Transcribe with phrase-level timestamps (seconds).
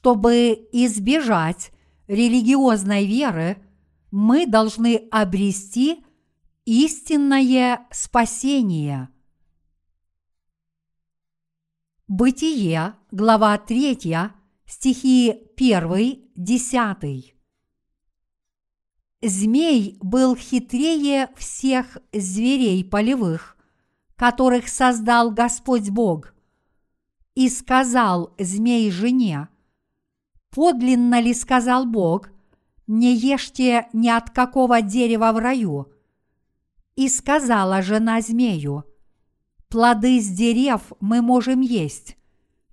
[0.00, 1.72] Чтобы избежать
[2.06, 3.62] религиозной веры,
[4.10, 6.02] мы должны обрести
[6.64, 9.10] истинное спасение.
[12.08, 14.30] Бытие, глава 3,
[14.64, 17.34] стихи 1, 10.
[19.20, 23.58] Змей был хитрее всех зверей полевых,
[24.16, 26.32] которых создал Господь Бог.
[27.34, 29.48] И сказал змей жене,
[30.50, 32.30] подлинно ли сказал Бог,
[32.86, 35.92] не ешьте ни от какого дерева в раю.
[36.96, 38.84] И сказала жена змею,
[39.68, 42.16] плоды с дерев мы можем есть,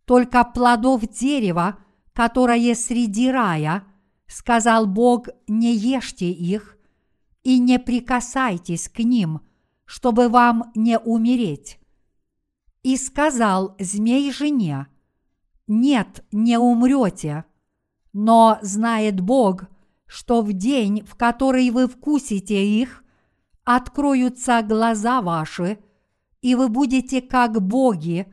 [0.05, 1.77] только плодов дерева,
[2.13, 3.84] которое среди рая–
[4.28, 6.78] сказал Бог, не ешьте их
[7.44, 9.42] и не прикасайтесь к ним,
[9.86, 11.80] чтобы вам не умереть.
[12.83, 14.88] И сказал змей жене,
[15.67, 17.45] нет, не умрете,
[18.20, 19.66] но знает Бог,
[20.08, 23.04] что в день, в который вы вкусите их,
[23.64, 25.78] откроются глаза ваши,
[26.42, 28.26] и вы будете как боги,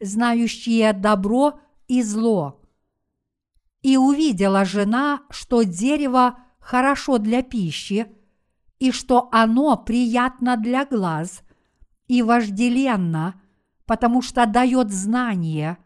[0.00, 2.62] знающие добро и зло.
[3.82, 8.06] И увидела жена, что дерево хорошо для пищи,
[8.78, 11.42] и что оно приятно для глаз
[12.06, 13.42] и вожделенно,
[13.84, 15.78] потому что дает знание,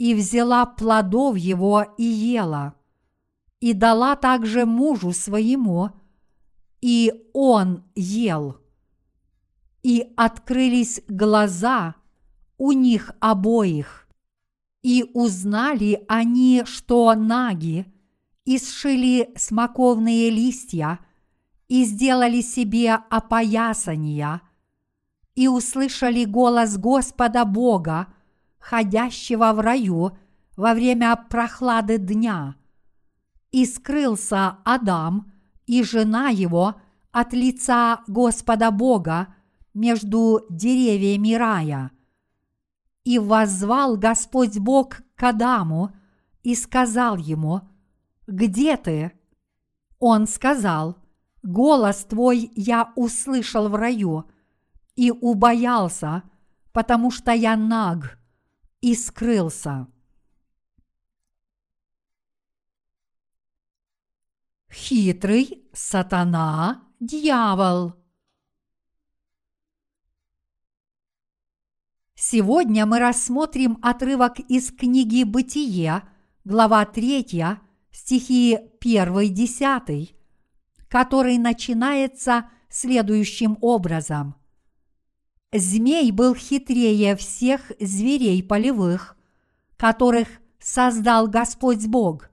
[0.00, 2.74] и взяла плодов его и ела,
[3.60, 5.90] и дала также мужу своему,
[6.80, 8.56] и он ел.
[9.82, 11.96] И открылись глаза
[12.56, 14.08] у них обоих,
[14.82, 17.84] и узнали они, что наги,
[18.46, 20.98] и сшили смоковные листья,
[21.68, 24.40] и сделали себе опоясания,
[25.34, 28.06] и услышали голос Господа Бога,
[28.60, 30.16] ходящего в раю
[30.56, 32.54] во время прохлады дня.
[33.50, 35.32] И скрылся Адам
[35.66, 36.76] и жена его
[37.10, 39.34] от лица Господа Бога
[39.74, 41.90] между деревьями рая–
[43.04, 45.90] и воззвал Господь Бог к Адаму
[46.44, 47.62] и сказал ему,
[48.28, 49.12] «Где ты?»
[49.98, 50.96] Он сказал,
[51.42, 54.30] «Голос твой я услышал в раю
[54.94, 56.22] и убоялся,
[56.72, 58.19] потому что я наг
[58.80, 59.86] и скрылся».
[64.72, 67.94] Хитрый сатана, дьявол–
[72.22, 76.02] Сегодня мы рассмотрим отрывок из книги «Бытие»,
[76.44, 77.26] глава 3,
[77.90, 80.14] стихи 1-10,
[80.88, 84.34] который начинается следующим образом.
[85.52, 89.16] Змей был хитрее всех зверей полевых,
[89.76, 90.28] которых
[90.58, 92.30] создал Господь Бог.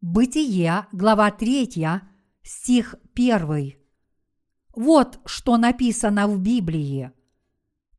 [0.00, 2.00] Бытие, глава 3,
[2.42, 3.74] стих 1.
[4.76, 7.10] Вот что написано в Библии–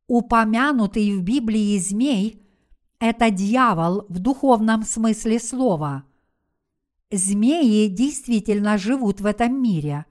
[0.08, 2.40] Упомянутый в Библии змей–
[3.00, 6.04] это дьявол в духовном смысле слова.
[7.10, 10.06] Змеи действительно живут в этом мире.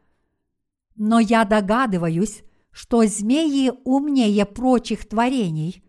[0.98, 2.44] Но я догадываюсь,
[2.75, 5.81] что змеи умнее прочих творений.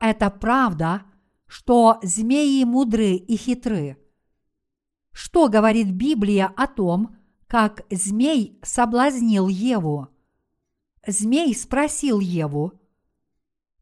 [0.00, 1.02] Это правда,
[1.46, 3.98] что змеи мудры и хитры.
[5.12, 7.16] Что говорит Библия о том,
[7.46, 10.08] как змей соблазнил Еву?
[11.06, 12.72] Змей спросил Еву–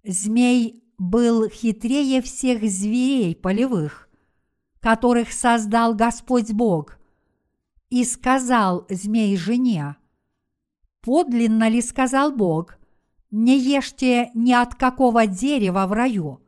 [0.06, 4.11] Змей был хитрее всех зверей полевых,
[4.81, 6.99] которых создал Господь Бог,
[7.89, 9.97] и сказал змей жене,
[11.04, 12.78] подлинно ли сказал Бог,
[13.31, 16.41] не ешьте ни от какого дерева в раю.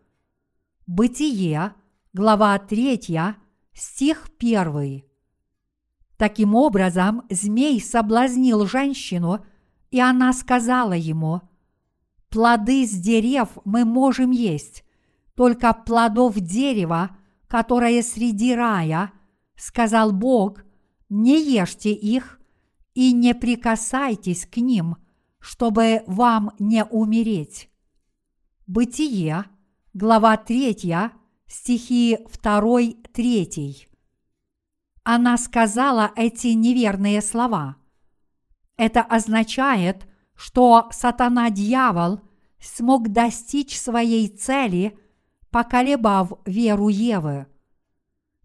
[0.86, 1.74] Бытие,
[2.12, 3.36] глава 3,
[3.74, 5.04] стих 1.
[6.16, 9.44] Таким образом, змей соблазнил женщину,
[9.90, 11.42] и она сказала ему–
[12.36, 14.84] Плоды с дерев мы можем есть,
[15.34, 17.16] только плодов дерева,
[17.48, 19.12] которое среди рая,
[19.56, 20.62] сказал Бог,
[21.08, 22.35] не ешьте их
[22.96, 24.96] и не прикасайтесь к ним,
[25.38, 27.70] чтобы вам не умереть.
[28.66, 29.44] Бытие,
[29.94, 31.12] глава 3,
[31.46, 33.86] стихи 2-3.
[35.04, 37.76] Она сказала эти неверные слова.
[38.76, 42.20] Это означает– что сатана-дьявол
[42.60, 44.98] смог достичь своей цели,
[45.50, 47.46] поколебав веру Евы.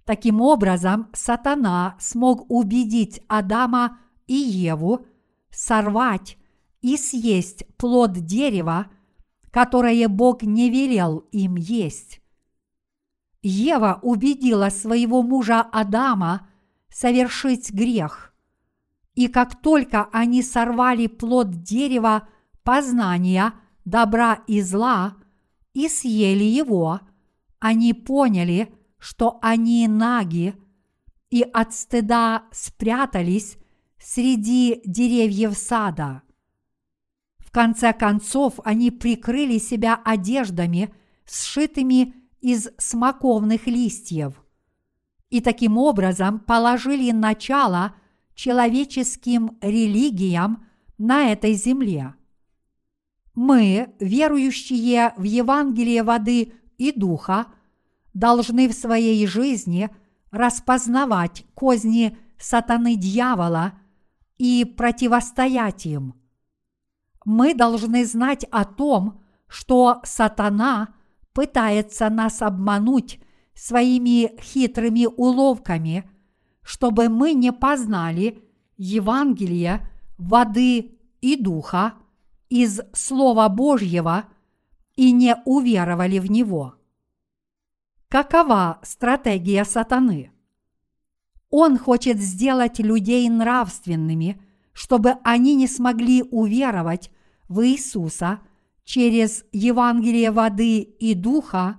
[0.06, 4.00] Таким образом, сатана смог убедить Адама
[4.32, 5.06] и Еву
[5.50, 6.38] сорвать
[6.82, 8.88] и съесть плод дерева,
[9.52, 12.22] которое Бог не велел им есть.
[13.42, 16.48] Ева убедила своего мужа Адама
[16.90, 18.34] совершить грех.
[19.16, 22.30] И как только они сорвали плод дерева
[22.64, 25.18] познания добра и зла
[25.74, 27.02] и съели его,
[27.60, 30.56] они поняли, что они наги,
[31.30, 33.58] и от стыда спрятались
[34.04, 36.24] среди деревьев сада.
[37.38, 40.94] В конце концов они прикрыли себя одеждами,
[41.26, 44.44] сшитыми из смоковных листьев,
[45.30, 47.96] и таким образом положили начало
[48.34, 50.66] человеческим религиям
[50.98, 52.16] на этой земле.
[53.36, 57.48] Мы, верующие в Евангелие воды и духа,
[58.14, 59.90] должны в своей жизни
[60.32, 63.74] распознавать козни сатаны дьявола
[64.42, 66.16] и противостоять им.
[67.26, 70.96] Мы должны знать о том, что сатана
[71.32, 73.20] пытается нас обмануть
[73.54, 76.10] своими хитрыми уловками,
[76.64, 78.44] чтобы мы не познали
[78.78, 81.94] Евангелие воды и духа
[82.50, 84.26] из Слова Божьего
[84.96, 86.74] и не уверовали в него.
[88.08, 90.31] Какова стратегия сатаны?
[91.52, 97.12] Он хочет сделать людей нравственными, чтобы они не смогли уверовать
[97.50, 98.40] в Иисуса
[98.86, 101.78] через Евангелие воды и духа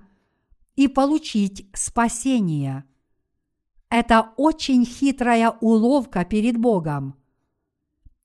[0.75, 2.85] и получить спасение.
[3.89, 7.15] Это очень хитрая уловка перед Богом.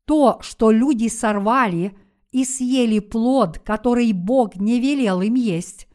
[0.04, 1.96] То, что люди сорвали
[2.30, 5.88] и съели плод, который Бог не велел им есть,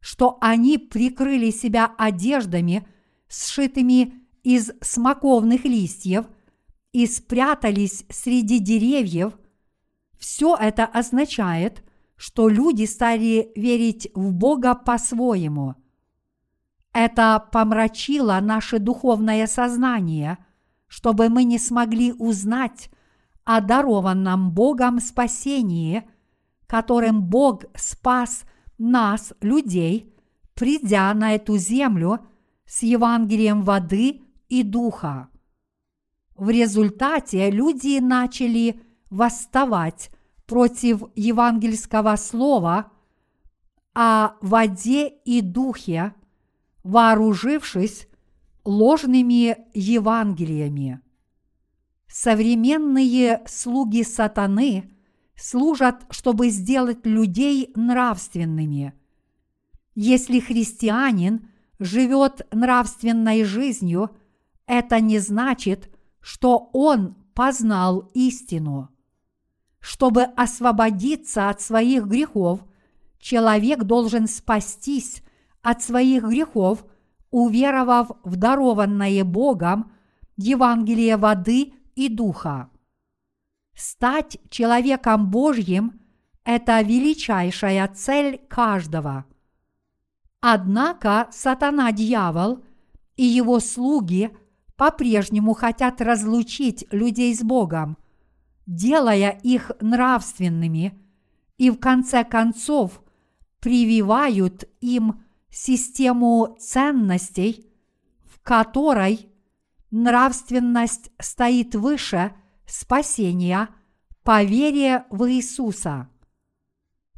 [0.00, 2.86] что они прикрыли себя одеждами,
[3.28, 6.26] сшитыми из смоковных листьев,
[6.92, 9.34] и спрятались среди деревьев,
[10.18, 11.84] все это означает,
[12.16, 15.74] что люди стали верить в Бога по-своему.
[16.92, 20.38] Это помрачило наше духовное сознание,
[20.86, 22.90] чтобы мы не смогли узнать
[23.44, 26.08] о дарованном Богом спасении,
[26.66, 28.44] которым Бог спас–
[28.78, 30.14] нас, людей,
[30.54, 32.20] придя на эту землю
[32.64, 35.28] с Евангелием воды и духа.
[36.34, 38.80] В результате люди начали
[39.10, 40.10] восставать
[40.46, 42.92] против евангельского слова
[43.94, 46.14] о воде и духе,
[46.84, 48.08] вооружившись
[48.64, 51.00] ложными Евангелиями.
[52.06, 54.92] Современные слуги сатаны–
[55.38, 58.92] служат, чтобы сделать людей нравственными.
[59.94, 61.48] Если христианин
[61.78, 64.10] живет нравственной жизнью,
[64.68, 68.90] это не значит, что он познал истину.
[69.80, 72.60] Чтобы освободиться от своих грехов,
[73.18, 75.22] человек должен спастись
[75.62, 76.84] от своих грехов,
[77.30, 79.92] уверовав в дарованное Богом
[80.36, 82.70] Евангелие воды и духа.
[83.74, 86.00] Стать человеком Божьим–
[86.44, 89.24] это величайшая цель каждого.
[90.40, 92.64] Однако сатана-дьявол
[93.16, 94.36] и его слуги
[94.78, 97.98] по-прежнему хотят разлучить людей с Богом,
[98.64, 100.98] делая их нравственными,
[101.58, 103.02] и в конце концов
[103.60, 107.66] прививают им систему ценностей,
[108.24, 109.28] в которой
[109.90, 112.32] нравственность стоит выше–
[112.68, 113.68] спасения
[114.22, 116.08] по вере в Иисуса.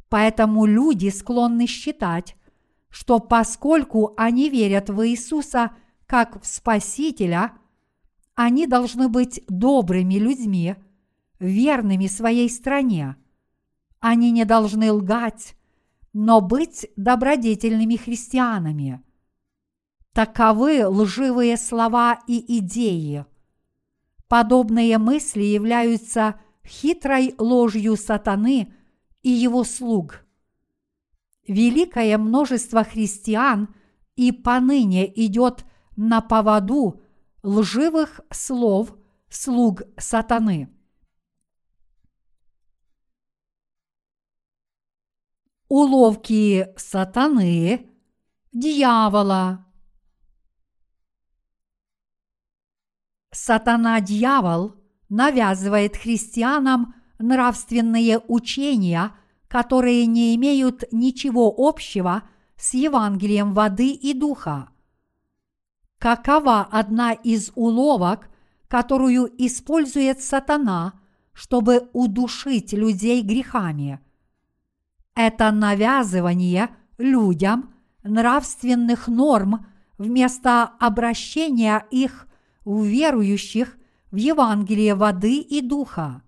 [0.09, 2.35] Поэтому люди склонны считать,
[2.89, 5.71] что поскольку они верят в Иисуса
[6.11, 7.53] как в Спасителя,
[8.35, 10.75] они должны быть добрыми людьми,
[11.39, 13.15] верными своей стране.
[14.01, 15.55] Они не должны лгать,
[16.11, 19.01] но быть добродетельными христианами.
[20.11, 23.25] Таковы лживые слова и идеи.
[24.27, 28.73] Подобные мысли являются хитрой ложью сатаны
[29.23, 30.25] и его слуг.
[31.47, 33.73] Великое множество христиан
[34.17, 35.63] и поныне идет
[35.95, 37.01] на поводу
[37.43, 38.95] лживых слов
[39.29, 40.69] слуг сатаны.
[45.67, 47.89] Уловки сатаны,
[48.51, 49.65] дьявола,
[53.31, 54.75] Сатана-дьявол
[55.07, 59.15] навязывает христианам нравственные учения,
[59.47, 62.23] которые не имеют ничего общего
[62.57, 64.69] с Евангелием воды и духа.
[66.01, 68.27] Какова одна из уловок,
[68.67, 70.93] которую использует сатана,
[71.31, 73.99] чтобы удушить людей грехами?
[75.13, 79.67] Это навязывание людям нравственных норм
[79.99, 82.27] вместо обращения их
[82.65, 83.77] в верующих
[84.09, 86.23] в Евангелие воды и духа.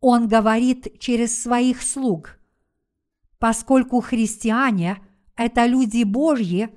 [0.00, 2.38] Он говорит через своих слуг.
[3.38, 4.96] Поскольку христиане–
[5.36, 6.70] это люди Божьи,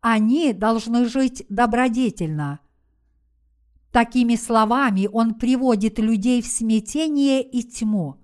[0.00, 2.60] они должны жить добродетельно.
[3.92, 8.16] Такими словами он приводит людей в смятение и тьму.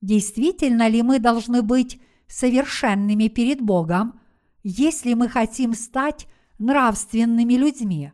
[0.00, 4.20] Действительно ли мы должны быть совершенными перед Богом,
[4.62, 8.12] если мы хотим стать нравственными людьми?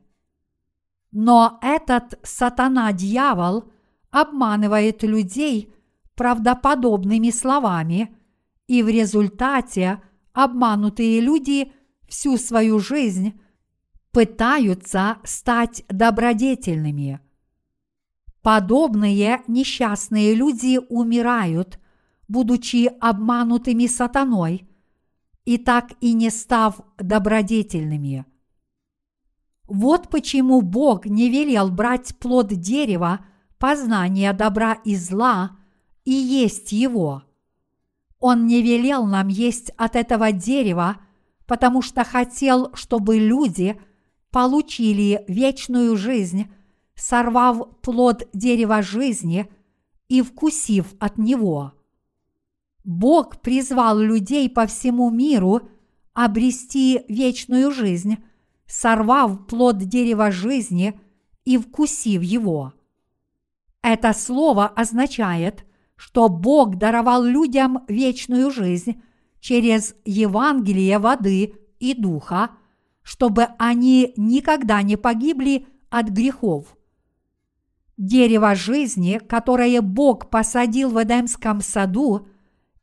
[1.12, 3.70] Но этот сатана-дьявол
[4.10, 5.72] обманывает людей
[6.14, 8.16] правдоподобными словами,
[8.66, 11.72] и в результате обманутые люди
[12.08, 13.38] всю свою жизнь
[14.12, 17.20] пытаются стать добродетельными.
[18.42, 21.80] Подобные несчастные люди умирают,
[22.28, 24.68] будучи обманутыми сатаной,
[25.44, 28.24] и так и не став добродетельными.
[29.68, 33.24] Вот почему Бог не велел брать плод дерева
[33.58, 35.56] познания добра и зла
[36.04, 37.24] и есть его.
[38.18, 40.98] Он не велел нам есть от этого дерева,
[41.46, 43.80] потому что хотел, чтобы люди–
[44.36, 46.52] получили вечную жизнь,
[46.94, 49.50] сорвав плод дерева жизни
[50.08, 51.72] и вкусив от него.
[52.84, 55.62] Бог призвал людей по всему миру
[56.12, 58.18] обрести вечную жизнь,
[58.66, 61.00] сорвав плод дерева жизни
[61.46, 62.74] и вкусив его.
[63.80, 69.00] Это слово означает, что Бог даровал людям вечную жизнь
[69.40, 72.50] через Евангелие воды и духа–
[73.06, 76.76] чтобы они никогда не погибли от грехов.
[77.96, 82.26] Дерево жизни, которое Бог посадил в Эдемском саду,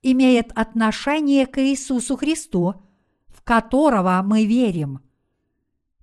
[0.02, 2.76] имеет отношение к Иисусу Христу,
[3.28, 5.02] в которого мы верим.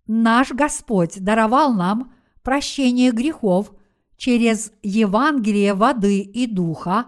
[0.07, 3.73] Наш Господь даровал нам прощение грехов
[4.19, 7.07] через Евангелие воды и духа,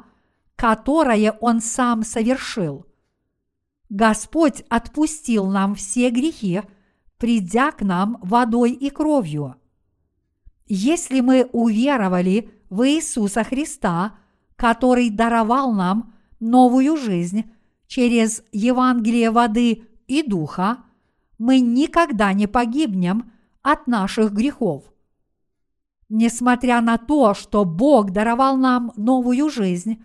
[0.57, 2.87] которое Он сам совершил.
[3.93, 6.63] Господь отпустил нам все грехи–
[7.23, 9.55] придя к нам водой и кровью.
[10.67, 14.17] Если мы уверовали в Иисуса Христа,
[14.57, 17.45] который даровал нам новую жизнь
[17.87, 20.79] через Евангелие воды и духа,
[21.39, 23.31] мы никогда не погибнем
[23.63, 24.83] от наших грехов.
[26.09, 30.03] Несмотря на то, что Бог даровал нам новую жизнь,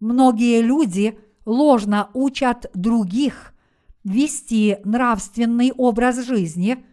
[0.00, 3.54] многие люди ложно учат других–
[4.06, 6.84] вести нравственный образ жизни,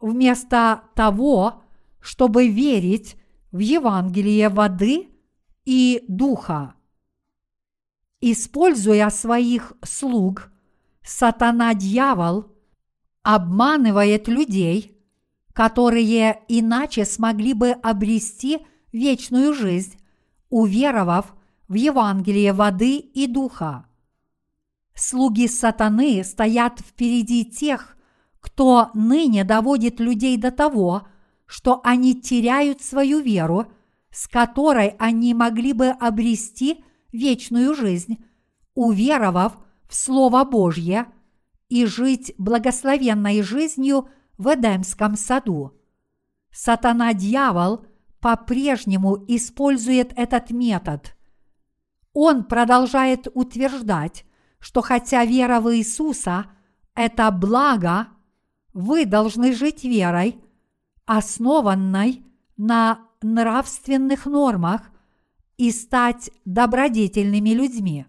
[0.00, 1.62] вместо того,
[2.00, 3.16] чтобы верить
[3.52, 5.08] в Евангелие воды
[5.64, 6.74] и духа.
[8.20, 10.52] Используя своих слуг,
[11.02, 12.46] сатана-дьявол
[13.22, 14.98] обманывает людей,
[15.54, 18.58] которые иначе смогли бы обрести
[18.92, 19.96] вечную жизнь,
[20.50, 21.34] уверовав
[21.72, 23.86] в Евангелие воды и духа.
[24.94, 27.96] Слуги сатаны стоят впереди тех,
[28.40, 31.08] кто ныне доводит людей до того,
[31.46, 33.72] что они теряют свою веру,
[34.10, 38.22] с которой они могли бы обрести вечную жизнь,
[38.74, 39.56] уверовав
[39.88, 41.06] в Слово Божье
[41.70, 45.72] и жить благословенной жизнью в Эдемском саду.
[46.50, 47.86] Сатана-дьявол
[48.20, 51.16] по-прежнему использует этот метод.
[52.12, 54.24] Он продолжает утверждать,
[54.58, 56.46] что хотя вера в Иисуса–
[56.94, 58.08] это благо,
[58.74, 60.38] вы должны жить верой,
[61.06, 62.22] основанной
[62.56, 64.90] на нравственных нормах
[65.56, 68.06] и стать добродетельными людьми.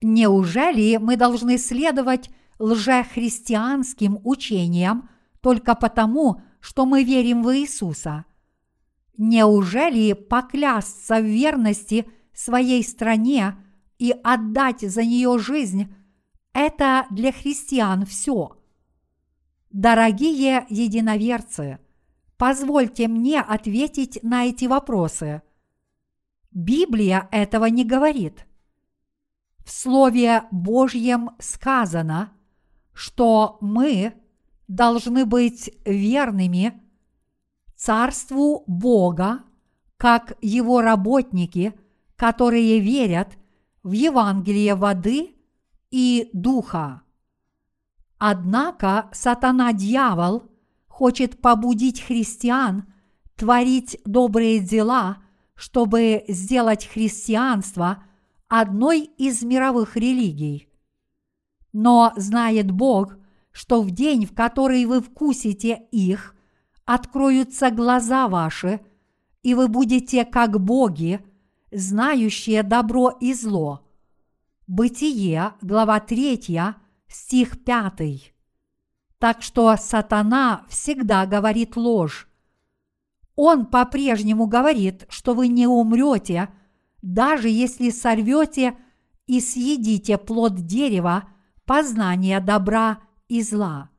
[0.00, 5.08] Неужели мы должны следовать лжехристианским учениям
[5.40, 8.24] только потому, что мы верим в Иисуса?
[9.16, 13.56] Неужели поклясться в верности своей стране–
[14.02, 15.94] и отдать за нее жизнь–
[16.52, 18.56] это для христиан все.
[19.70, 21.78] Дорогие единоверцы,
[22.36, 25.42] позвольте мне ответить на эти вопросы.
[26.50, 28.44] Библия этого не говорит.
[29.64, 32.32] В Слове Божьем сказано,
[32.92, 34.14] что мы
[34.66, 36.82] должны быть верными
[37.76, 39.44] Царству Бога,
[39.96, 41.72] как Его работники,
[42.22, 43.36] которые верят
[43.82, 45.34] в Евангелие воды
[45.90, 47.02] и духа.
[48.16, 50.44] Однако сатана-дьявол
[50.86, 52.84] хочет побудить христиан
[53.34, 55.16] творить добрые дела,
[55.56, 58.04] чтобы сделать христианство
[58.46, 60.68] одной из мировых религий.
[61.72, 63.16] Но знает Бог,
[63.50, 66.36] что в день, в который вы вкусите их,
[66.84, 68.80] откроются глаза ваши,
[69.42, 71.20] и вы будете как боги,
[71.72, 73.80] знающие добро и зло.
[74.66, 76.38] Бытие, глава 3,
[77.08, 78.34] стих 5.
[79.18, 82.28] Так что сатана всегда говорит ложь.
[83.34, 86.48] Он по-прежнему говорит, что вы не умрете,
[87.00, 88.76] даже если сорвете
[89.26, 91.28] и съедите плод дерева
[91.64, 92.98] познания добра
[93.28, 93.90] и зла.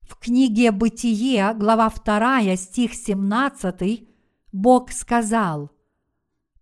[0.00, 4.08] В книге «Бытие», глава 2, стих 17,
[4.52, 5.70] Бог сказал,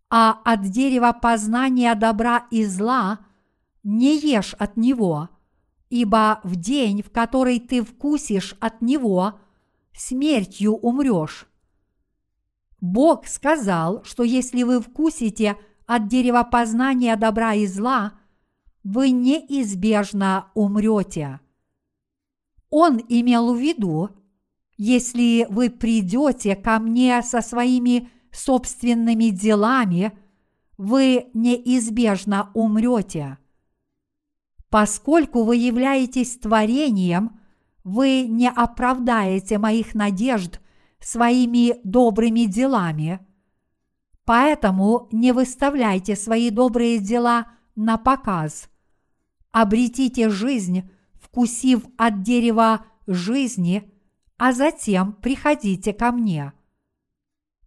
[0.08, 3.20] «А от дерева познания добра и зла
[3.82, 5.28] не ешь от него,
[5.90, 9.38] ибо в день, в который ты вкусишь от него,
[9.92, 11.46] смертью умрешь».
[12.80, 18.12] Бог сказал, что если вы вкусите от дерева познания добра и зла,
[18.84, 21.40] вы неизбежно умрете.
[22.70, 24.10] Он имел в виду,
[24.76, 30.12] если вы придете ко мне со своими собственными делами,
[30.76, 33.38] вы неизбежно умрете.
[34.68, 37.40] Поскольку вы являетесь творением,
[37.84, 40.60] вы не оправдаете моих надежд
[41.00, 43.20] своими добрыми делами.
[44.24, 48.68] Поэтому не выставляйте свои добрые дела на показ.
[49.52, 53.92] Обретите жизнь вкусив от дерева жизни,
[54.36, 56.52] а затем приходите ко мне.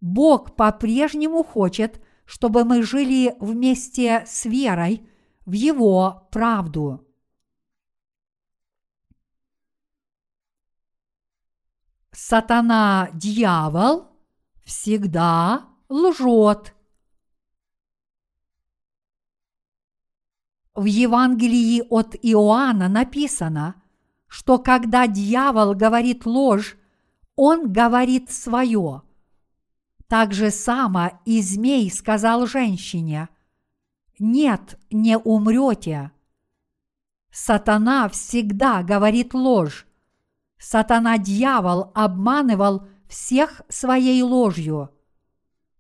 [0.02, 5.10] Бог по-прежнему хочет, чтобы мы жили вместе с верой
[5.46, 7.06] в Его правду.
[12.12, 14.08] Сатана, дьявол,
[14.64, 16.76] всегда лжет.
[20.76, 23.82] В Евангелии от Иоанна написано,
[24.28, 26.78] что когда дьявол говорит ложь,
[27.36, 29.02] он говорит свое.
[30.10, 33.30] Так же само и змей сказал женщине,
[34.20, 36.12] «Нет, не умрете».
[37.32, 39.88] Сатана всегда говорит ложь.
[40.58, 44.90] Сатана-дьявол обманывал всех своей ложью.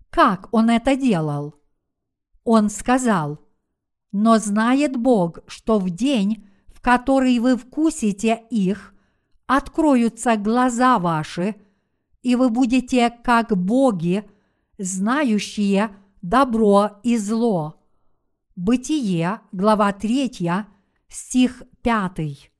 [0.09, 1.55] Как он это делал?
[2.45, 3.39] Он сказал–
[4.11, 8.93] но знает Бог, что в день, в который вы вкусите их,
[9.45, 11.55] откроются глаза ваши,
[12.21, 14.29] и вы будете как боги,
[14.77, 17.75] знающие добро и зло.
[18.55, 20.65] Бытие, глава 3,
[21.07, 22.51] стих 5.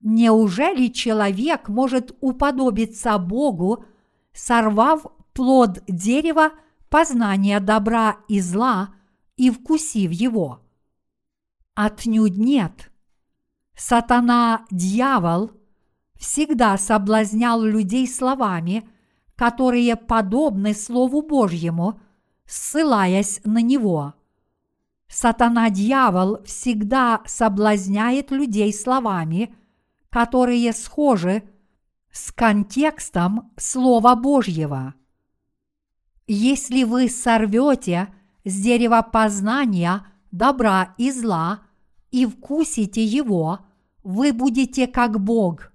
[0.00, 3.84] Неужели человек может уподобиться Богу,
[4.32, 6.50] сорвав плод дерева
[6.88, 8.94] познания добра и зла–
[9.38, 10.60] и вкусив его.
[11.74, 12.90] Отнюдь нет.
[13.74, 15.52] Сатана, дьявол,
[16.18, 18.88] всегда соблазнял людей словами,
[19.36, 22.00] которые подобны Слову Божьему,
[22.44, 24.14] ссылаясь на него.
[25.08, 29.54] Сатана-дьявол всегда соблазняет людей словами,
[30.10, 31.44] которые схожи
[32.10, 34.94] с контекстом Слова Божьего.
[36.26, 38.12] Если вы сорвете
[38.44, 41.60] с дерева познания добра и зла
[42.10, 43.60] и вкусите его,
[44.02, 45.72] вы будете как Бог.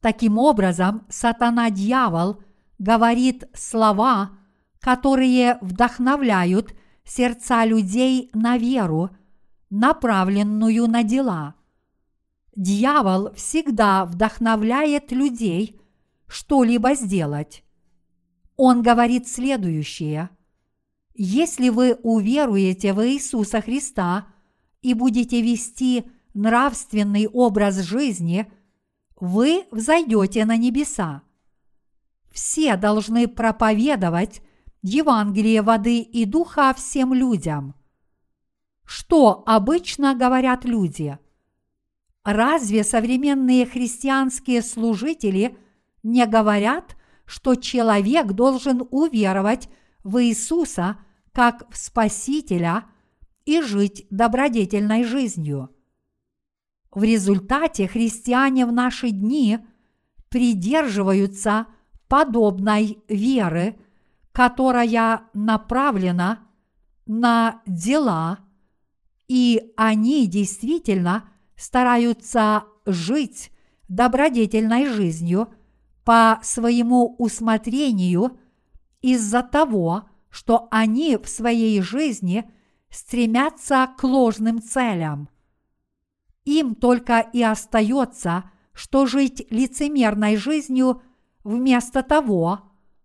[0.00, 2.42] Таким образом, сатана-дьявол
[2.78, 4.30] говорит слова,
[4.80, 9.10] которые вдохновляют сердца людей на веру,
[9.68, 11.54] направленную на дела.
[12.56, 15.80] Дьявол всегда вдохновляет людей
[16.26, 17.62] что-либо сделать.
[18.56, 20.30] Он говорит следующее–
[21.22, 24.28] если вы уверуете в Иисуса Христа
[24.80, 28.50] и будете вести нравственный образ жизни,
[29.20, 31.22] вы взойдете на небеса.
[32.30, 34.40] Все должны проповедовать
[34.82, 37.74] Евангелие воды и духа всем людям.
[38.84, 41.18] Что обычно говорят люди?
[42.24, 45.56] Разве современные христианские служители
[46.02, 49.68] не говорят, что человек должен уверовать
[50.02, 50.98] в Иисуса
[51.32, 52.84] как в Спасителя
[53.44, 55.70] и жить добродетельной жизнью.
[56.92, 59.58] В результате христиане в наши дни
[60.28, 61.66] придерживаются
[62.08, 63.76] подобной веры,
[64.32, 66.40] которая направлена
[67.06, 68.38] на дела,
[69.28, 73.52] и они действительно стараются жить
[73.88, 75.48] добродетельной жизнью
[76.04, 78.38] по своему усмотрению–
[79.02, 82.50] из-за того, что они в своей жизни
[82.90, 85.28] стремятся к ложным целям.
[86.44, 91.02] Им только и остается, что жить лицемерной жизнью
[91.44, 92.60] вместо того,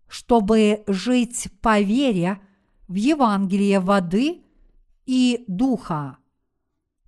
[0.08, 2.40] чтобы жить по вере
[2.88, 4.44] в Евангелие воды
[5.06, 6.18] и духа.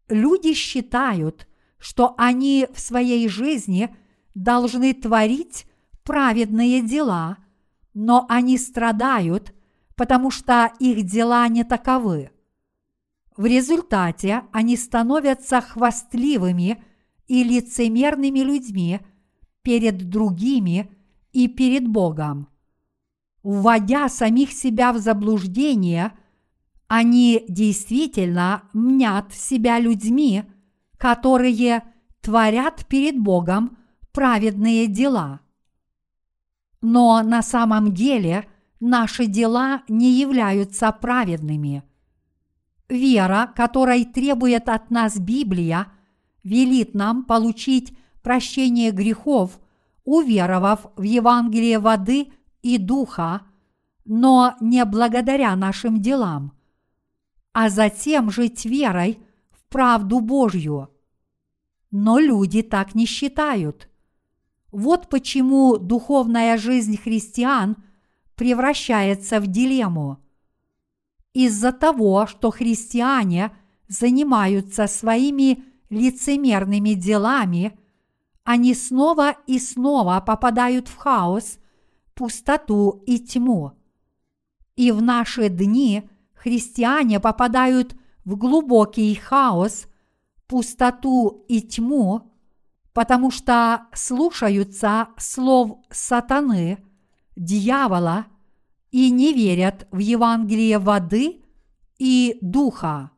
[0.09, 3.95] Люди считают, что они в своей жизни
[4.33, 5.65] должны творить
[6.03, 7.37] праведные дела,
[7.93, 9.53] но они страдают,
[9.95, 12.31] потому что их дела не таковы.
[13.37, 16.83] В результате они становятся хвастливыми
[17.27, 18.99] и лицемерными людьми
[19.61, 20.89] перед другими
[21.33, 22.47] и перед Богом.
[23.43, 26.13] Вводя самих себя в заблуждение,
[26.87, 30.43] они действительно мнят себя людьми,
[30.97, 31.83] которые
[32.21, 33.77] творят перед Богом
[34.13, 35.41] праведные дела.
[36.81, 38.47] Но на самом деле
[38.79, 41.83] наши дела не являются праведными–
[42.89, 45.87] Вера, которой требует от нас Библия,
[46.43, 49.59] велит нам получить прощение грехов,
[50.05, 53.41] уверовав в Евангелие воды и духа,
[54.05, 56.53] но не благодаря нашим делам,
[57.51, 59.19] а затем жить верой
[59.51, 60.89] в правду Божью.
[61.91, 63.89] Но люди так не считают.
[64.71, 67.75] Вот почему духовная жизнь христиан
[68.35, 70.23] превращается в дилемму–
[71.37, 73.55] из-за того, что христиане
[73.87, 77.77] занимаются своими лицемерными делами,
[78.43, 81.59] они снова и снова попадают в хаос,
[82.15, 83.73] пустоту и тьму.
[84.75, 87.95] И в наши дни христиане попадают
[88.25, 89.85] в глубокий хаос,
[90.47, 92.31] пустоту и тьму,
[92.93, 96.83] потому что слушаются слов сатаны,
[97.35, 98.25] дьявола–
[98.97, 101.43] и не верят в Евангелие воды
[101.99, 103.11] и духа.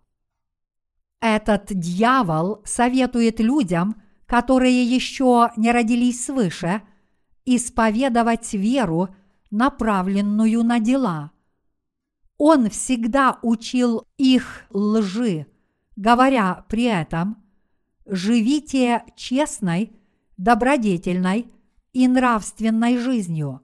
[1.21, 6.81] Этот дьявол советует людям, которые еще не родились свыше,
[7.45, 9.15] исповедовать веру,
[9.51, 11.31] направленную на дела.
[12.37, 15.47] Он всегда учил их лжи,
[15.95, 17.41] говоря при этом
[18.05, 19.93] «живите честной,
[20.35, 21.47] добродетельной
[21.93, 23.61] и нравственной жизнью».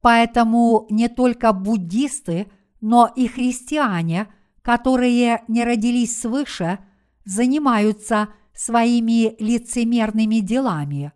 [0.00, 4.28] Поэтому не только буддисты, но и христиане,
[4.62, 6.78] которые не родились свыше,
[7.24, 11.12] занимаются своими лицемерными делами.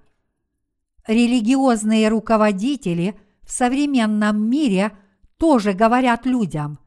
[1.06, 4.96] Религиозные руководители в современном мире
[5.38, 6.78] тоже говорят людям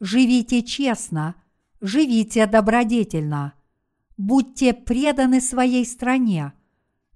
[0.00, 1.36] «Живите честно,
[1.80, 3.54] живите добродетельно,
[4.16, 6.52] будьте преданы своей стране,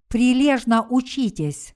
[0.08, 1.74] прилежно учитесь,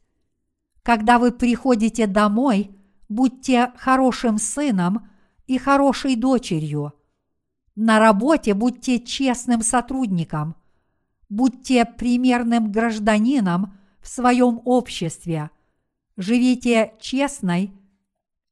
[0.82, 2.76] когда вы приходите домой,
[3.08, 5.08] будьте хорошим сыном
[5.46, 6.92] и хорошей дочерью.
[7.74, 10.56] На работе будьте честным сотрудником.
[11.28, 15.50] Будьте примерным гражданином в своем обществе.
[16.16, 17.72] Живите честной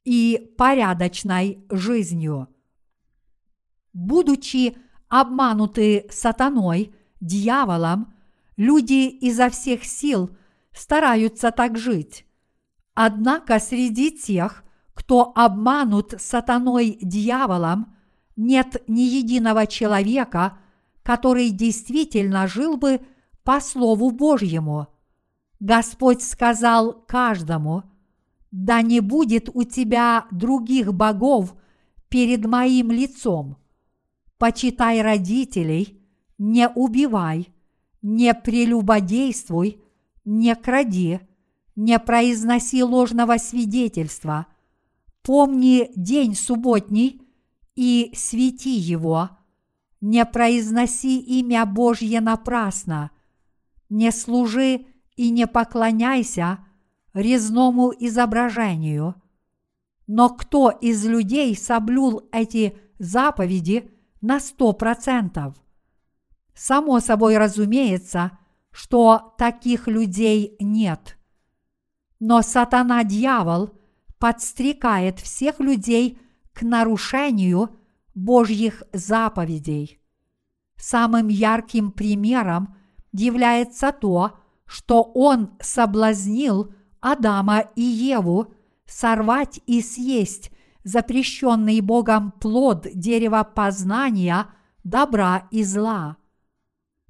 [0.04, 2.48] и порядочной жизнью.
[3.92, 8.14] Будучи обмануты сатаной, дьяволом,
[8.56, 10.30] люди изо всех сил–
[10.72, 12.26] стараются так жить.
[12.94, 17.96] Однако среди тех, кто обманут сатаной дьяволом,
[18.36, 20.58] нет ни единого человека,
[21.02, 23.00] который действительно жил бы
[23.42, 24.88] по Слову Божьему.
[25.58, 27.84] Господь сказал каждому,
[28.50, 31.54] «Да не будет у тебя других богов
[32.08, 33.56] перед моим лицом.
[34.38, 36.02] Почитай родителей,
[36.38, 37.48] не убивай,
[38.02, 39.82] не прелюбодействуй,
[40.24, 41.20] не кради,
[41.76, 44.46] не произноси ложного свидетельства,
[45.22, 47.22] помни день субботний
[47.74, 49.30] и свети его,
[50.00, 53.10] не произноси имя Божье напрасно,
[53.88, 56.58] не служи и не поклоняйся
[57.12, 59.14] резному изображению.
[60.06, 65.54] Но кто из людей соблюл эти заповеди на сто процентов?
[66.54, 68.32] Само собой разумеется,
[68.72, 71.18] что таких людей нет.
[72.18, 73.70] Но сатана-дьявол
[74.18, 76.18] подстрекает всех людей
[76.52, 77.78] к нарушению
[78.14, 80.00] Божьих заповедей.
[80.76, 82.76] Самым ярким примером
[83.12, 88.52] является то, что он соблазнил Адама и Еву
[88.86, 90.50] сорвать и съесть
[90.84, 94.46] запрещенный Богом плод дерева познания
[94.84, 96.16] добра и зла.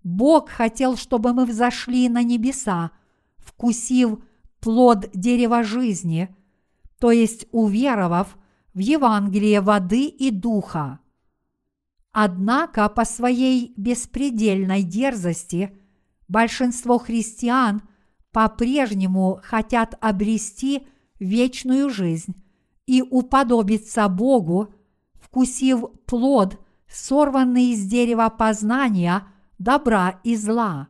[0.02, 2.90] Бог хотел, чтобы мы взошли на небеса,
[3.38, 4.18] вкусив
[4.60, 6.34] плод дерева жизни,
[6.98, 8.36] то есть уверовав
[8.74, 11.00] в Евангелие воды и духа.
[12.12, 15.76] Однако по своей беспредельной дерзости
[16.28, 17.82] большинство христиан
[18.32, 20.86] по-прежнему хотят обрести
[21.18, 22.34] вечную жизнь
[22.86, 24.74] и уподобиться Богу,
[25.20, 26.58] вкусив плод,
[26.88, 29.26] сорванный из дерева познания
[29.60, 30.88] добра и зла.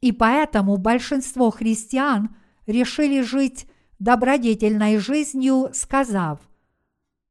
[0.00, 3.66] И поэтому большинство христиан решили жить
[3.98, 6.38] добродетельной жизнью, сказав,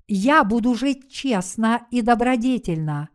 [0.07, 3.09] «Я буду жить честно и добродетельно.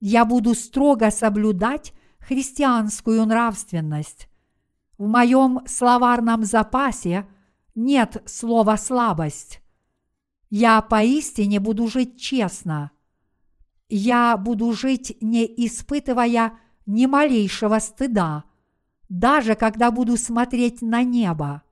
[0.00, 4.28] Я буду строго соблюдать христианскую нравственность.
[4.98, 7.26] В моем словарном запасе
[7.74, 9.62] нет слова «слабость».
[10.50, 12.90] Я поистине буду жить честно.
[13.88, 18.44] Я буду жить, не испытывая ни малейшего стыда,
[19.08, 21.62] даже когда буду смотреть на небо.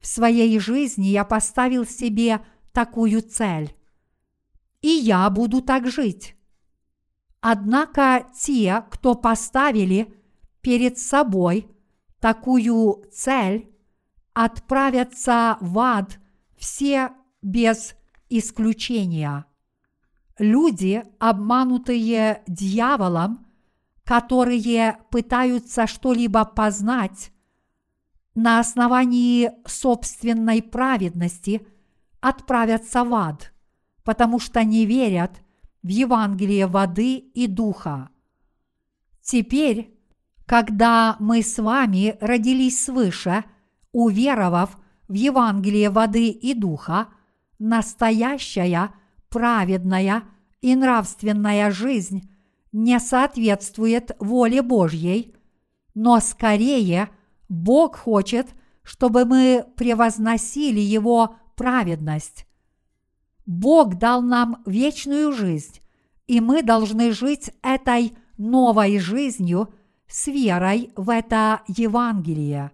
[0.00, 2.40] В своей жизни я поставил себе
[2.72, 3.74] такую цель.
[4.80, 6.36] И я буду так жить.
[7.40, 10.14] Однако те, кто поставили
[10.60, 11.68] перед собой
[12.20, 13.70] такую цель,
[14.32, 16.18] отправятся в ад
[16.56, 17.94] все без
[18.28, 19.46] исключения.
[20.38, 23.46] Люди, обманутые дьяволом,
[24.04, 27.32] которые пытаются что-либо познать
[28.34, 31.66] на основании собственной праведности,
[32.20, 33.52] отправятся в ад,
[34.04, 35.40] потому что не верят
[35.82, 38.10] в Евангелие воды и духа.
[39.22, 39.98] Теперь,
[40.44, 43.44] когда мы с вами родились свыше,
[43.90, 47.08] уверовав в Евангелие воды и духа,
[47.58, 48.92] настоящая,
[49.28, 50.24] праведная
[50.60, 52.30] и нравственная жизнь
[52.72, 55.34] не соответствует воле Божьей,
[55.94, 57.08] но скорее
[57.48, 58.48] Бог хочет,
[58.82, 62.46] чтобы мы превозносили Его праведность.
[63.46, 65.80] Бог дал нам вечную жизнь,
[66.26, 69.72] и мы должны жить этой новой жизнью
[70.08, 72.72] с верой в это Евангелие.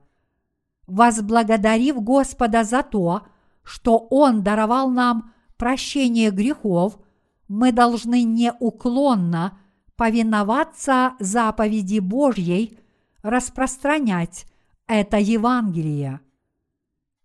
[0.86, 3.22] Возблагодарив Господа за то,
[3.62, 6.98] что Он даровал нам прощение грехов,
[7.46, 9.60] мы должны неуклонно
[9.94, 12.80] повиноваться заповеди Божьей,
[13.22, 14.46] распространять
[14.88, 16.18] это Евангелие.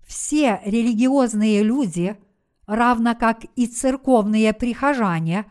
[0.05, 2.15] Все религиозные люди,
[2.67, 5.45] равно как и церковные прихожане,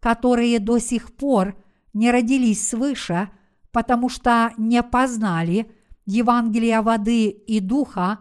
[0.00, 3.28] которые до сих пор не родились свыше,
[3.70, 5.70] потому что не познали
[6.06, 8.20] Евангелия воды и духа,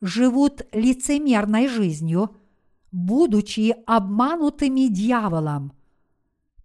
[0.00, 2.34] живут лицемерной жизнью,
[2.92, 5.72] будучи обманутыми дьяволом.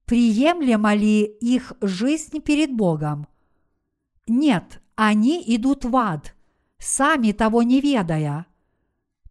[0.06, 3.28] Приемлема ли их жизнь перед Богом?
[4.28, 6.36] Нет, они идут в ад,
[6.78, 8.46] сами того не ведая.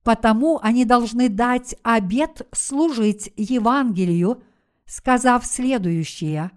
[0.02, 4.42] Потому они должны дать обет служить Евангелию,
[4.86, 6.50] сказав следующее.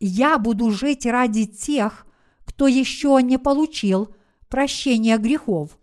[0.00, 2.06] «Я буду жить ради тех,
[2.44, 4.14] кто еще не получил
[4.48, 5.78] прощения грехов,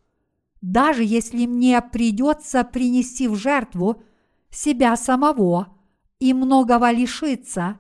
[0.64, 4.02] даже если мне придется принести в жертву
[4.50, 5.68] себя самого
[6.20, 7.78] и многого лишиться,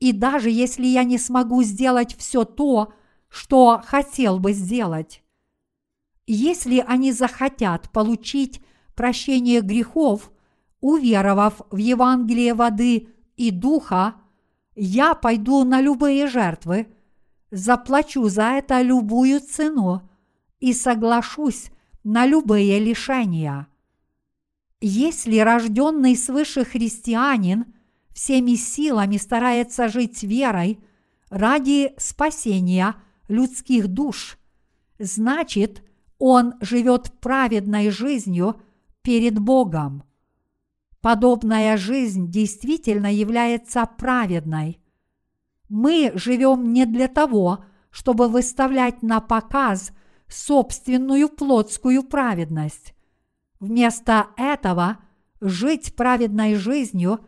[0.00, 2.94] и даже если я не смогу сделать все то,
[3.28, 5.22] что хотел бы сделать.
[6.26, 8.62] Если они захотят получить
[8.94, 10.32] прощение грехов,
[10.80, 14.14] уверовав в Евангелие воды и духа,
[14.74, 16.86] я пойду на любые жертвы,
[17.50, 20.08] заплачу за это любую цену
[20.60, 21.70] и соглашусь
[22.06, 23.66] на любые лишения.
[24.80, 27.74] Если рожденный свыше христианин
[28.14, 30.78] всеми силами старается жить верой
[31.30, 32.94] ради спасения
[33.26, 34.38] людских душ,
[35.00, 35.82] значит,
[36.20, 38.62] он живет праведной жизнью
[39.02, 40.04] перед Богом.
[41.00, 44.80] Подобная жизнь действительно является праведной.
[45.68, 49.90] Мы живем не для того, чтобы выставлять на показ
[50.28, 52.94] собственную плотскую праведность.
[53.60, 54.98] Вместо этого
[55.40, 57.20] жить праведной жизнью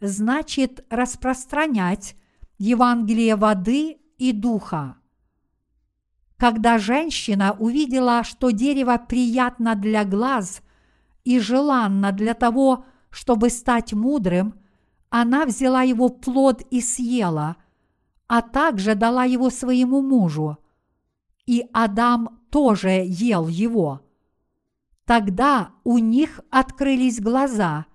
[0.00, 2.16] значит распространять
[2.58, 4.96] Евангелие воды и духа.
[6.36, 10.62] Когда женщина увидела, что дерево приятно для глаз
[11.24, 14.54] и желанно для того, чтобы стать мудрым,
[15.10, 17.56] она взяла его плод и съела,
[18.26, 20.58] а также дала его своему мужу.
[21.46, 24.00] И Адам тоже ел его.
[25.06, 27.86] Тогда у них открылись глаза,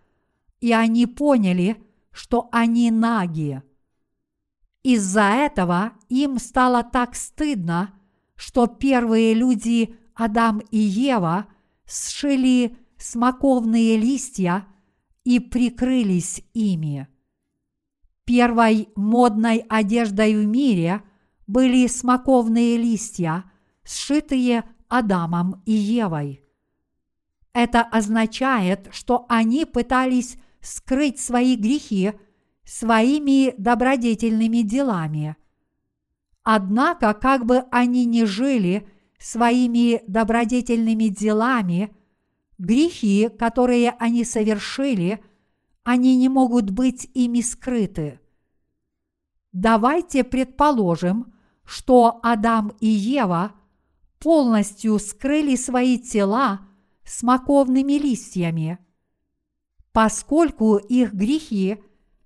[0.59, 3.63] и они поняли, что они наги.
[4.83, 7.93] Из-за этого им стало так стыдно,
[8.35, 11.45] что первые люди Адам и Ева
[11.85, 14.67] сшили смоковные листья
[15.23, 17.07] и прикрылись ими.
[18.25, 21.01] Первой модной одеждой в мире
[21.47, 23.45] были смоковные листья,
[23.89, 26.43] сшитые Адамом и Евой.
[27.53, 32.13] Это означает, что они пытались скрыть свои грехи
[32.63, 35.35] своими добродетельными делами.
[36.43, 41.95] Однако, как бы они ни жили своими добродетельными делами,
[42.59, 45.23] грехи, которые они совершили,
[45.83, 48.19] они не могут быть ими скрыты.
[49.51, 51.33] Давайте предположим,
[51.65, 53.53] что Адам и Ева
[54.19, 56.61] полностью скрыли свои тела
[57.05, 58.77] смоковными листьями,
[59.91, 61.77] поскольку их грехи,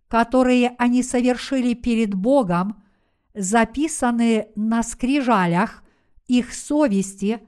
[0.07, 2.83] которые они совершили перед Богом,
[3.33, 5.83] записаны на скрижалях
[6.27, 7.41] их совести,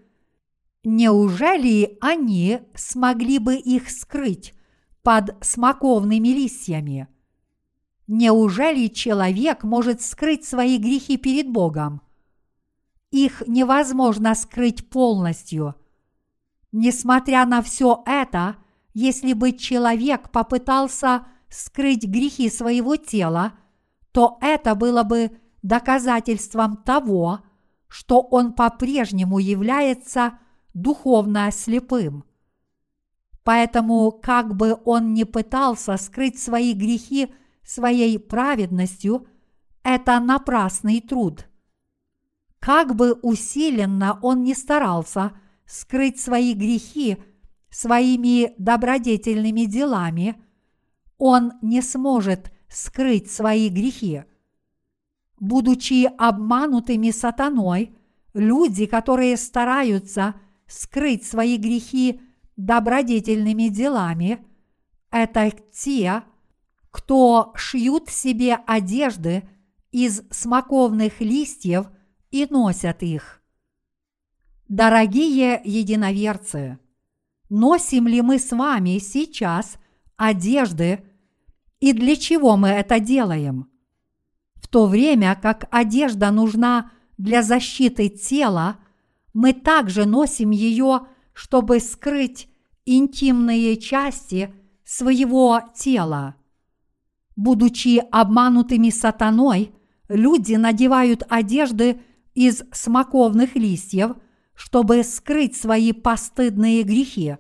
[0.83, 4.53] неужели они смогли бы их скрыть
[5.03, 7.07] под смоковными листьями?
[8.07, 12.01] Неужели человек может скрыть свои грехи перед Богом?
[13.15, 15.75] Их невозможно скрыть полностью–
[16.77, 18.57] Несмотря на все это,
[18.93, 23.53] если бы человек попытался скрыть грехи своего тела,
[24.11, 27.39] то это было бы доказательством того,
[27.87, 30.37] что он по-прежнему является
[30.73, 32.25] духовно слепым.
[33.45, 39.27] Поэтому, как бы он ни пытался скрыть свои грехи своей праведностью,
[39.81, 41.47] это напрасный труд.
[42.65, 45.31] Как бы усиленно он ни старался–
[45.65, 47.17] скрыть свои грехи
[47.69, 50.41] своими добродетельными делами,
[51.17, 54.23] он не сможет скрыть свои грехи.
[55.39, 57.95] Будучи обманутыми сатаной,
[58.33, 60.35] люди, которые стараются
[60.67, 62.21] скрыть свои грехи
[62.55, 64.45] добродетельными делами,
[65.11, 66.23] это те,
[66.91, 69.47] кто шьют себе одежды
[69.91, 71.87] из смоковных листьев
[72.35, 73.41] и носят их.
[74.67, 76.79] Дорогие единоверцы,
[77.47, 79.77] носим ли мы с вами сейчас
[80.17, 81.05] одежды
[81.79, 83.69] и для чего мы это делаем?
[84.55, 88.79] В то время как одежда нужна для защиты тела,
[89.33, 92.49] мы также носим ее, чтобы скрыть
[92.85, 96.35] интимные части своего тела.
[97.37, 99.73] Будучи обманутыми сатаной,
[100.09, 102.01] люди надевают одежды
[102.35, 104.17] из смоковных листьев–
[104.55, 107.37] чтобы скрыть свои постыдные грехи.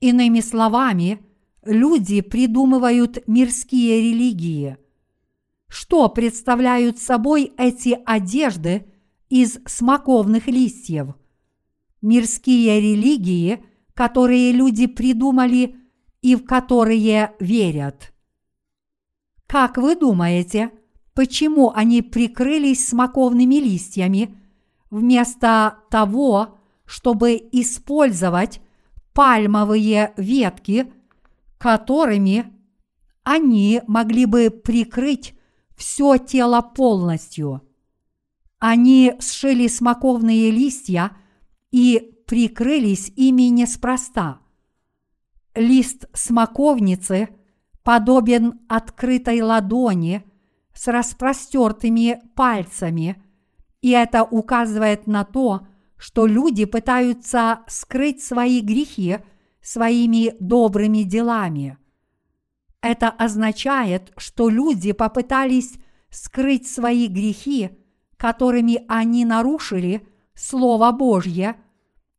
[0.00, 1.20] Иными словами,
[1.64, 4.78] люди придумывают мирские религии.
[5.68, 8.86] Что представляют собой эти одежды
[9.28, 11.14] из смоковных листьев?
[12.00, 15.76] Мирские религии, которые люди придумали
[16.22, 18.14] и в которые верят.
[19.46, 20.70] Как вы думаете,
[21.18, 24.38] почему они прикрылись смоковными листьями–
[24.90, 28.60] вместо того, чтобы использовать
[29.14, 30.92] пальмовые ветки,
[31.58, 32.52] которыми
[33.24, 35.34] они могли бы прикрыть
[35.76, 37.62] все тело полностью.
[38.60, 41.16] Они сшили смоковные листья
[41.72, 44.38] и прикрылись ими неспроста.
[45.56, 47.30] Лист смоковницы
[47.82, 50.22] подобен открытой ладони
[50.78, 53.22] с распростертыми пальцами–
[53.80, 59.18] и это указывает на то, что люди пытаются скрыть свои грехи
[59.60, 61.76] своими добрыми делами.
[62.80, 65.74] Это означает, что люди попытались
[66.10, 67.70] скрыть свои грехи,
[68.16, 71.56] которыми они нарушили Слово Божье,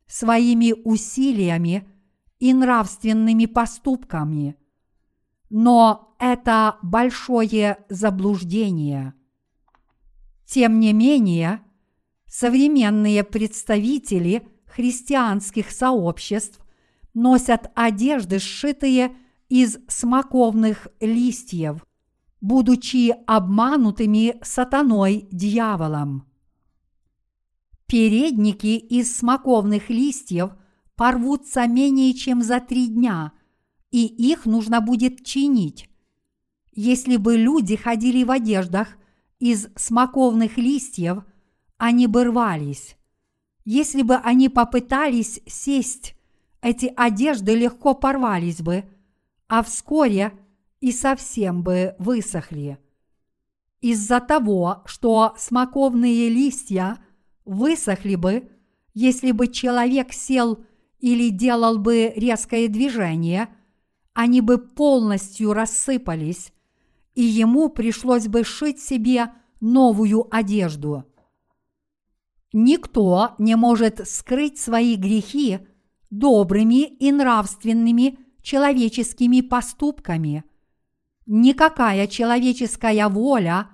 [0.05, 1.87] своими усилиями
[2.39, 4.55] и нравственными поступками.
[5.49, 9.13] Но это большое заблуждение–
[10.49, 11.61] тем не менее,
[12.25, 16.59] современные представители христианских сообществ
[17.13, 19.15] носят одежды, сшитые
[19.47, 21.85] из смоковных листьев,
[22.41, 26.25] будучи обманутыми сатаной дьяволом.
[27.85, 30.55] Передники из смоковных листьев
[30.95, 33.33] порвутся менее чем за три дня,
[33.91, 35.89] и их нужно будет чинить.
[36.71, 38.89] Если бы люди ходили в одеждах
[39.39, 41.23] из смоковных листьев,
[41.77, 42.95] они бы рвались.
[43.65, 46.15] Если бы они попытались сесть,
[46.61, 48.83] эти одежды легко порвались бы,
[49.47, 50.33] а вскоре
[50.81, 52.77] и совсем бы высохли.
[53.81, 56.97] Из-за того, что смоковные листья
[57.45, 58.49] высохли бы,
[58.93, 60.63] если бы человек сел
[60.99, 63.49] или делал бы резкое движение,
[64.13, 66.51] они бы полностью рассыпались,
[67.15, 69.31] и ему пришлось бы шить себе
[69.61, 71.05] новую одежду.
[72.51, 75.59] Никто не может скрыть свои грехи
[76.09, 80.43] добрыми и нравственными человеческими поступками.
[81.27, 83.69] Никакая человеческая воля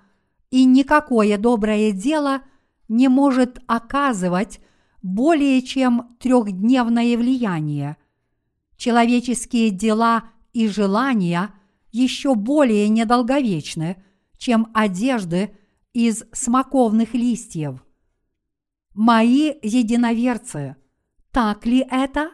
[0.51, 2.41] и никакое доброе дело
[2.89, 4.59] не может оказывать
[5.01, 7.97] более чем трехдневное влияние.
[8.77, 11.53] Человеческие дела и желания
[11.91, 14.03] еще более недолговечны,
[14.37, 15.55] чем одежды
[15.93, 17.83] из смоковных листьев.
[18.93, 20.75] Мои единоверцы,
[21.31, 22.31] так ли это?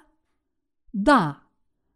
[0.94, 1.39] Да.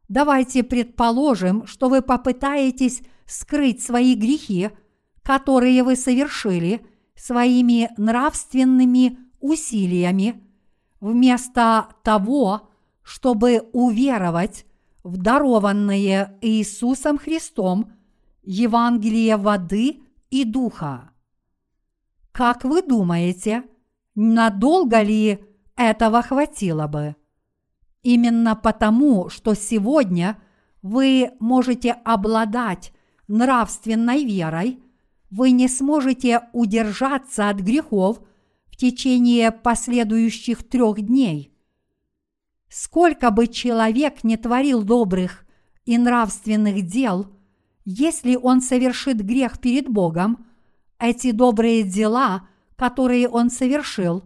[0.08, 4.70] Давайте предположим, что вы попытаетесь скрыть свои грехи,
[5.24, 6.86] которые вы совершили
[7.16, 10.44] своими нравственными усилиями,
[11.00, 12.70] вместо того,
[13.06, 14.66] чтобы уверовать
[15.04, 17.94] в дарованное Иисусом Христом
[18.42, 20.02] Евангелие воды
[20.32, 21.12] и духа.
[22.32, 23.64] Как вы думаете,
[24.16, 25.40] надолго ли
[25.76, 27.16] этого хватило бы?
[28.02, 30.42] Именно потому, что сегодня
[30.82, 32.92] вы можете обладать
[33.28, 34.80] нравственной верой,
[35.30, 38.20] вы не сможете удержаться от грехов
[38.66, 41.55] в течение последующих трех дней.
[42.70, 45.46] Сколько бы человек не творил добрых
[45.86, 47.28] и нравственных дел,
[47.86, 50.46] если он совершит грех перед Богом,
[51.00, 54.24] эти добрые дела– которые он совершил,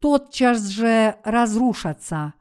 [0.00, 2.34] тотчас же разрушатся.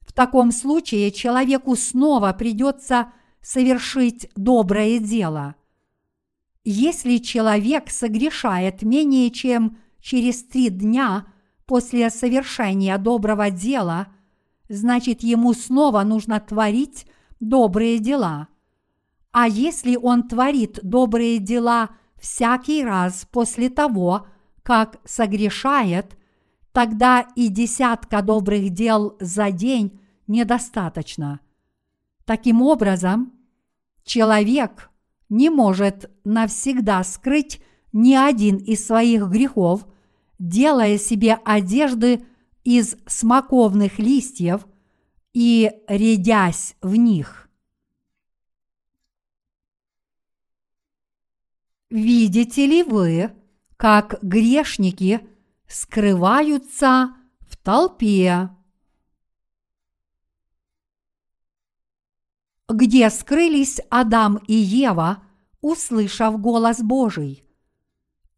[0.00, 5.56] В таком случае человеку снова придется совершить доброе дело.
[6.62, 11.26] Если человек согрешает менее чем через три дня
[11.66, 14.08] после совершения доброго дела,
[14.68, 17.06] значит ему снова нужно творить
[17.40, 18.48] добрые дела.
[19.32, 24.26] А если он творит добрые дела всякий раз после того,
[24.62, 26.16] как согрешает,
[26.72, 31.40] тогда и десятка добрых дел за день недостаточно.
[32.24, 33.32] Таким образом,
[34.04, 34.90] человек
[35.28, 37.60] не может навсегда скрыть
[37.92, 39.86] ни один из своих грехов,
[40.38, 42.24] делая себе одежды
[42.64, 44.66] из смоковных листьев
[45.32, 47.48] и рядясь в них.
[51.90, 53.30] Видите ли вы,
[53.76, 55.20] как грешники
[55.68, 58.50] скрываются в толпе.
[62.68, 65.22] Где скрылись Адам и Ева,
[65.60, 67.44] услышав голос Божий?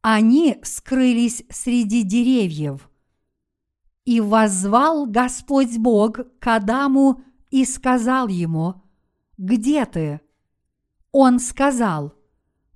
[0.00, 2.90] Они скрылись среди деревьев.
[4.06, 8.82] И воззвал Господь Бог к Адаму и сказал ему,
[9.36, 10.22] «Где ты?»
[11.12, 12.16] Он сказал,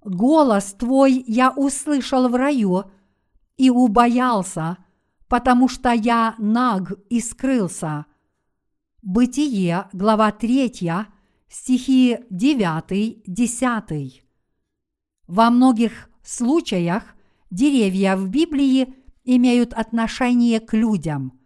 [0.02, 2.84] Голос твой я услышал в раю
[3.56, 4.78] и убоялся,
[5.28, 8.06] потому что я наг и скрылся.
[9.02, 10.90] Бытие, глава 3,
[11.48, 14.22] стихи 9-10.
[15.26, 17.04] Во многих случаях
[17.50, 18.94] деревья в Библии
[19.24, 21.38] имеют отношение к людям.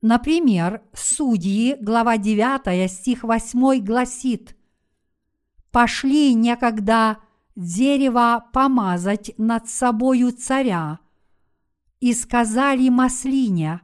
[0.00, 4.56] Например, Судьи, глава 9, стих 8 гласит
[5.70, 7.18] «Пошли некогда
[7.56, 11.00] дерево помазать над собою царя,
[12.00, 13.80] и сказали маслине,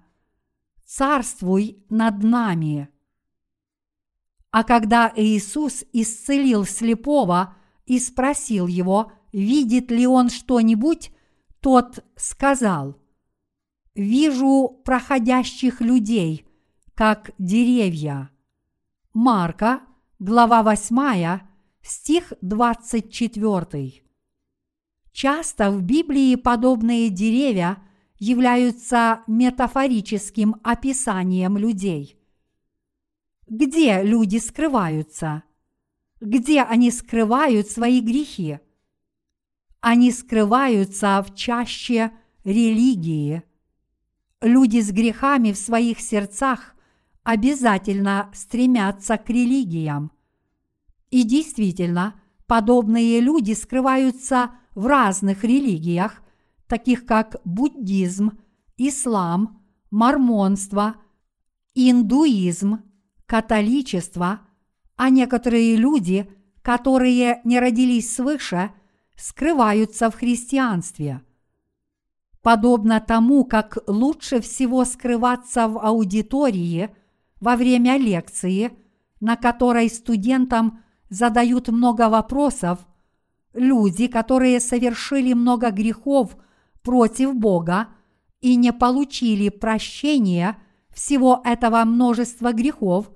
[0.84, 2.88] царствуй над нами.
[4.50, 11.10] А когда Иисус исцелил слепого и спросил его, видит ли он что-нибудь,
[11.64, 13.00] тот сказал,
[13.94, 16.46] «Вижу проходящих людей,
[16.92, 18.28] как деревья».
[19.14, 19.80] Марка,
[20.18, 21.40] глава 8,
[21.80, 24.02] стих 24.
[25.10, 27.82] Часто в Библии подобные деревья
[28.18, 32.18] являются метафорическим описанием людей.
[33.48, 35.44] Где люди скрываются?
[36.20, 38.60] Где они скрывают свои грехи?
[39.86, 42.10] Они скрываются в чаще
[42.44, 43.42] религии.
[44.40, 46.74] Люди с грехами в своих сердцах
[47.22, 50.10] обязательно стремятся к религиям–
[51.14, 56.20] и действительно, подобные люди скрываются в разных религиях,
[56.66, 58.32] таких как буддизм,
[58.76, 59.62] ислам,
[59.92, 60.96] мормонство,
[61.72, 62.80] индуизм,
[63.26, 64.40] католичество,
[64.96, 66.28] а некоторые люди,
[66.62, 68.72] которые не родились свыше,
[69.16, 71.22] скрываются в христианстве.
[72.42, 76.94] Подобно тому, как лучше всего скрываться в аудитории
[77.40, 78.72] во время лекции,
[79.20, 82.80] на которой студентам задают много вопросов,
[83.54, 86.36] люди, которые совершили много грехов
[86.82, 87.88] против Бога
[88.40, 90.58] и не получили прощения
[90.90, 93.10] всего этого множества грехов,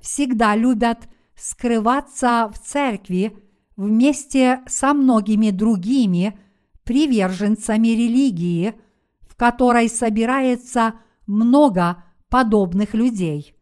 [0.00, 3.36] всегда любят скрываться в церкви
[3.80, 6.38] вместе со многими другими
[6.84, 8.74] приверженцами религии,
[9.22, 13.54] в которой собирается много подобных людей.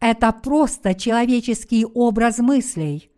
[0.00, 3.10] Это просто человеческий образ мыслей.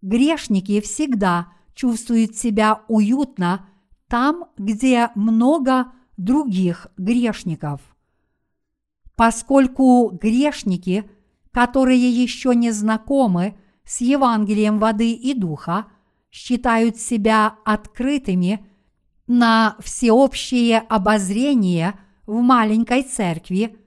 [0.00, 3.68] Грешники всегда чувствуют себя уютно
[4.08, 7.82] там, где много других грешников.
[9.16, 11.10] Поскольку грешники,
[11.50, 15.86] которые еще не знакомы с Евангелием воды и духа,
[16.30, 18.66] считают себя открытыми
[19.26, 23.78] на всеобщее обозрение в маленькой церкви,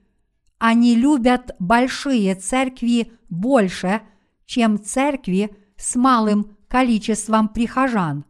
[0.57, 4.01] они любят большие церкви больше,
[4.45, 8.25] чем церкви с малым количеством прихожан.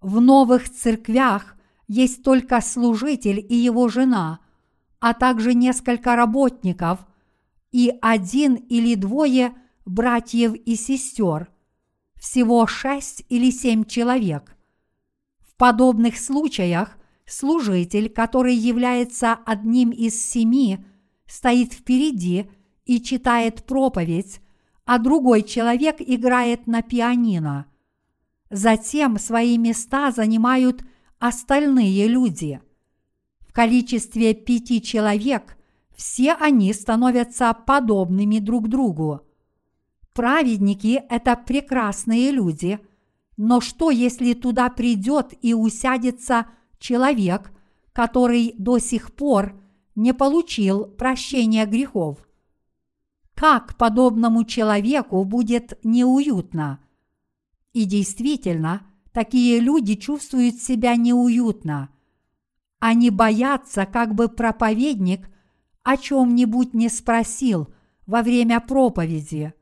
[0.00, 1.56] В новых церквях
[1.88, 4.40] есть только служитель и его жена,
[5.00, 7.06] а также несколько работников
[7.72, 9.54] и один или двое
[9.84, 11.48] братьев и сестер,
[12.16, 14.56] всего шесть или семь человек.
[15.40, 20.84] В подобных случаях служитель, который является одним из семи,
[21.26, 22.50] стоит впереди
[22.84, 24.40] и читает проповедь,
[24.84, 27.66] а другой человек играет на пианино.
[28.50, 30.84] Затем свои места занимают
[31.18, 32.60] остальные люди.
[33.40, 35.56] В количестве пяти человек
[35.96, 39.22] все они становятся подобными друг другу.
[40.14, 42.78] Праведники– это прекрасные люди,
[43.36, 46.46] но что, если туда придет и усядется
[46.78, 47.50] человек,
[47.92, 49.60] который до сих пор
[49.96, 52.18] не получил прощения грехов?
[53.34, 56.78] Как подобному человеку будет неуютно?
[57.72, 61.88] И действительно, такие люди чувствуют себя неуютно.
[62.78, 65.28] Они боятся, как бы проповедник
[65.82, 67.66] о чем-нибудь не спросил
[68.06, 69.54] во время проповеди.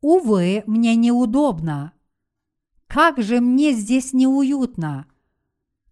[0.00, 1.92] Увы, мне неудобно.
[2.86, 5.06] Как же мне здесь неуютно.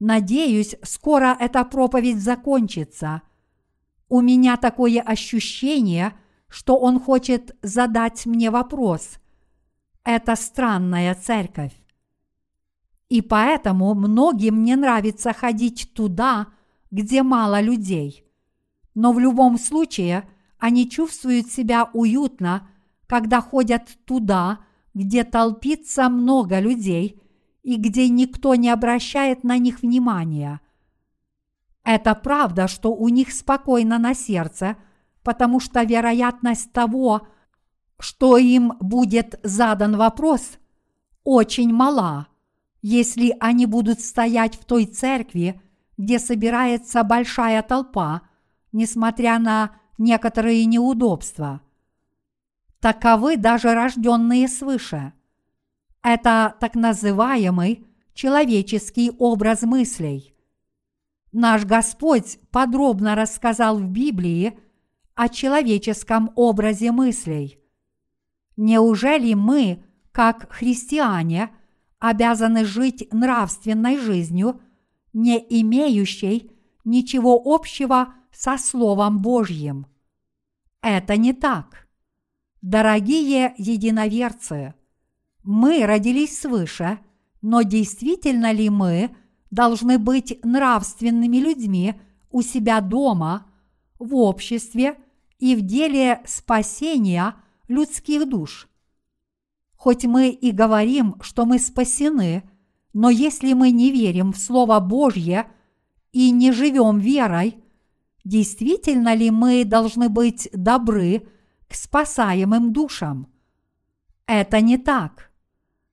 [0.01, 3.23] Надеюсь, скоро эта проповедь закончится.
[4.09, 9.19] У меня такое ощущение– что он хочет задать мне вопрос.
[10.05, 11.73] Это странная церковь.
[13.09, 16.49] И поэтому многим не нравится ходить туда,
[16.91, 18.25] где мало людей.
[18.95, 20.29] Но в любом случае
[20.59, 22.69] они чувствуют себя уютно,
[23.09, 24.61] когда ходят туда,
[24.95, 27.21] где толпится много людей
[27.63, 30.61] и где никто не обращает на них внимания.
[31.83, 34.77] Это правда, что у них спокойно на сердце–
[35.29, 37.29] потому что вероятность того,
[38.01, 40.59] что им будет задан вопрос,
[41.23, 42.29] очень мала,
[42.81, 45.61] если они будут стоять в той церкви,
[45.99, 48.23] где собирается большая толпа,
[48.73, 51.61] несмотря на некоторые неудобства.
[52.81, 55.13] Таковы даже рожденные свыше.
[56.03, 60.35] Это так называемый человеческий образ мыслей.
[61.33, 64.59] Наш Господь подробно рассказал в Библии
[65.15, 67.59] о человеческом образе мыслей.
[68.57, 71.51] Неужели мы, как христиане,
[71.99, 74.61] обязаны жить нравственной жизнью,
[75.13, 76.53] не имеющей
[76.85, 79.87] ничего общего со Словом Божьим?
[80.81, 81.88] Это не так.
[82.63, 84.75] Дорогие единоверцы,
[85.45, 86.99] мы родились свыше,
[87.41, 89.15] но действительно ли мы
[89.51, 91.95] должны быть нравственными людьми
[92.31, 93.47] у себя дома,
[93.99, 94.97] в обществе–
[95.39, 97.35] и в деле спасения
[97.69, 98.69] людских душ.
[99.77, 102.43] Хоть мы и говорим, что мы спасены,
[102.93, 105.47] но если мы не верим в Слово Божье
[106.13, 107.57] и не живем верой,
[108.25, 111.29] действительно ли мы должны быть добры
[111.69, 113.33] к спасаемым душам?
[114.27, 115.31] Это не так.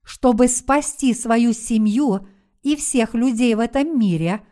[0.03, 2.28] Чтобы спасти свою семью
[2.63, 4.45] и всех людей в этом мире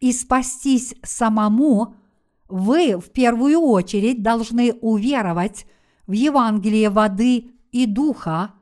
[0.00, 1.96] и спастись самому–
[2.48, 5.66] вы в первую очередь должны уверовать
[6.06, 8.54] в Евангелие воды и духа,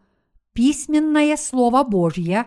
[0.53, 2.47] письменное Слово Божье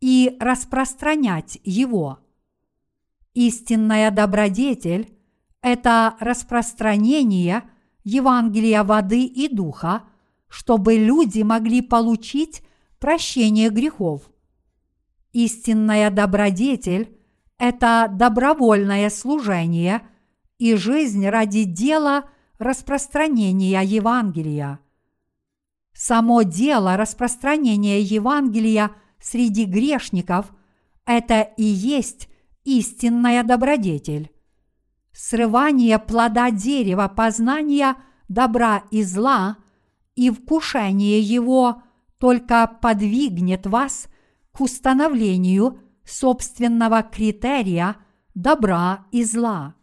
[0.00, 2.20] и распространять его.
[3.34, 5.16] Истинная добродетель–
[5.62, 7.68] это распространение
[8.08, 10.04] Евангелия воды и духа,
[10.48, 12.62] чтобы люди могли получить
[12.98, 14.30] прощение грехов.
[15.32, 17.16] Истинная добродетель–
[17.58, 20.02] это добровольное служение–
[20.58, 22.28] и жизнь ради дела
[22.58, 24.80] распространения Евангелия.
[25.94, 28.90] Само дело распространения Евангелия
[29.20, 30.52] среди грешников–
[31.06, 32.28] это и есть
[32.64, 34.30] истинная добродетель.
[35.20, 37.96] Срывание плода дерева познания
[38.28, 39.56] добра и зла
[40.14, 41.82] и вкушение его
[42.18, 44.06] только подвигнет вас
[44.52, 47.96] к установлению собственного критерия
[48.36, 49.74] добра и зла.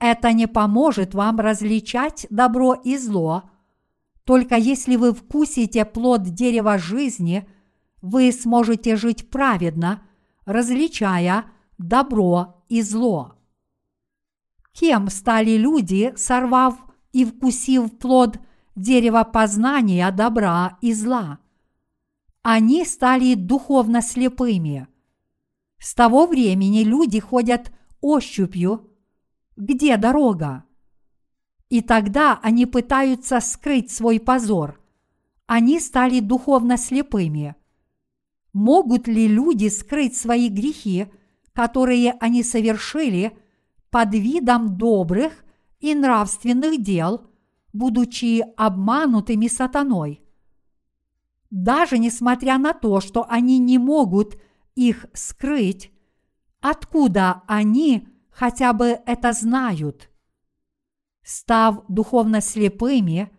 [0.00, 3.44] Это не поможет вам различать добро и зло.
[4.24, 7.48] Только если вы вкусите плод дерева жизни,
[8.02, 10.02] вы сможете жить праведно,
[10.44, 11.46] различая
[11.78, 13.35] добро и зло.
[14.78, 16.74] Кем стали люди, сорвав
[17.12, 18.38] и вкусив плод
[18.74, 21.38] дерева познания добра и зла?
[22.42, 24.86] Они стали духовно слепыми.
[25.78, 27.72] С того времени люди ходят
[28.02, 28.90] ощупью,
[29.56, 30.64] где дорога.
[31.70, 34.78] И тогда они пытаются скрыть свой позор.
[35.46, 37.56] Они стали духовно слепыми.
[38.52, 41.06] Могут ли люди скрыть свои грехи,
[41.54, 43.38] которые они совершили
[43.96, 45.42] под видом добрых
[45.80, 47.30] и нравственных дел,
[47.72, 50.20] будучи обманутыми сатаной?
[51.48, 54.38] Даже несмотря на то, что они не могут
[54.74, 55.92] их скрыть,
[56.60, 60.10] откуда они хотя бы это знают?
[61.22, 63.30] Став духовно слепыми,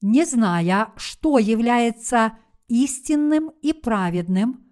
[0.00, 2.38] не зная, что является
[2.68, 4.64] истинным и праведным,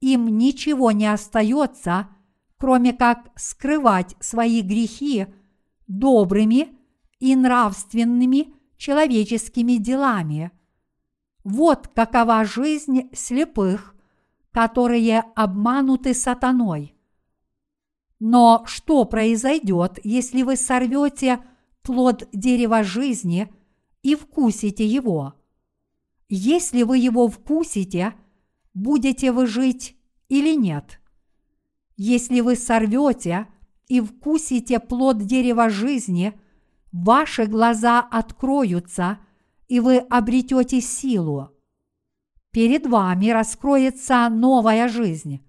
[0.00, 2.10] им ничего не остается,
[2.60, 5.26] кроме как скрывать свои грехи
[5.86, 6.68] добрыми
[7.18, 10.52] и нравственными человеческими делами.
[11.42, 13.94] Вот какова жизнь слепых,
[14.52, 16.94] которые обмануты сатаной.
[18.18, 21.40] Но что произойдет, если вы сорвете
[21.82, 23.50] плод дерева жизни
[24.02, 25.32] и вкусите его?
[26.28, 28.14] Если вы его вкусите,
[28.74, 29.96] будете вы жить
[30.28, 30.99] или нет?
[32.02, 33.46] Если вы сорвете
[33.86, 36.32] и вкусите плод дерева жизни,
[36.92, 39.18] ваши глаза откроются,
[39.68, 41.50] и вы обретете силу.
[42.52, 45.46] Перед вами раскроется новая жизнь.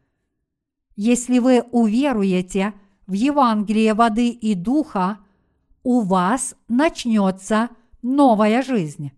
[0.98, 2.74] Если вы уверуете
[3.08, 5.20] в Евангелие воды и духа,
[5.84, 7.70] у вас начнется
[8.02, 9.14] новая жизнь.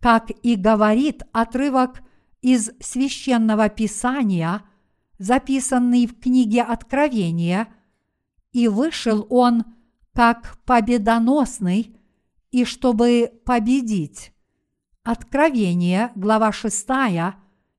[0.00, 2.02] Как и говорит отрывок
[2.40, 4.62] из священного писания,
[5.18, 7.68] записанный в книге Откровения,
[8.52, 9.64] и вышел он
[10.12, 11.96] как победоносный,
[12.50, 14.32] и чтобы победить.
[15.02, 16.86] Откровение, глава 6,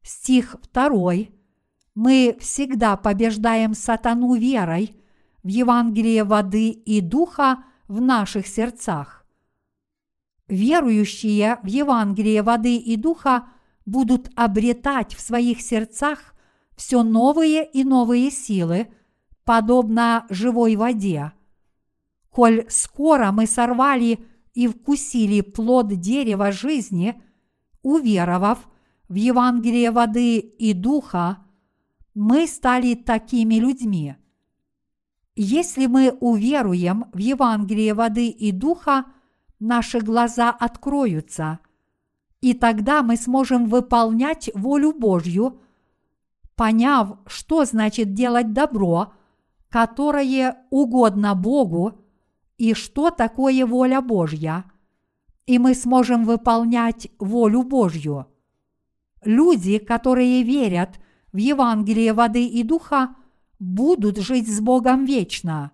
[0.04, 1.14] стих 2.
[1.96, 4.96] Мы всегда побеждаем сатану верой
[5.44, 9.26] в Евангелие воды и духа в наших сердцах.
[10.48, 13.48] Верующие в Евангелие воды и духа
[13.86, 16.35] будут обретать в своих сердцах
[16.76, 18.88] все новые и новые силы,
[19.44, 21.32] подобно живой воде.
[22.30, 24.20] Коль скоро мы сорвали
[24.54, 27.22] и вкусили плод дерева жизни,
[27.82, 28.68] уверовав
[29.08, 31.38] в Евангелие воды и духа,
[32.14, 34.16] мы стали такими людьми.
[35.36, 39.06] Если мы уверуем в Евангелие воды и духа,
[39.60, 41.60] наши глаза откроются,
[42.40, 45.60] и тогда мы сможем выполнять волю Божью,
[46.56, 49.14] поняв, что значит делать добро,
[49.70, 52.02] которое угодно Богу,
[52.58, 54.66] и что такое воля Божья,
[55.46, 58.28] и мы сможем выполнять волю Божью.
[59.24, 61.00] Люди, которые верят
[61.34, 63.16] в Евангелие воды и духа,
[63.60, 65.72] будут жить с Богом вечно.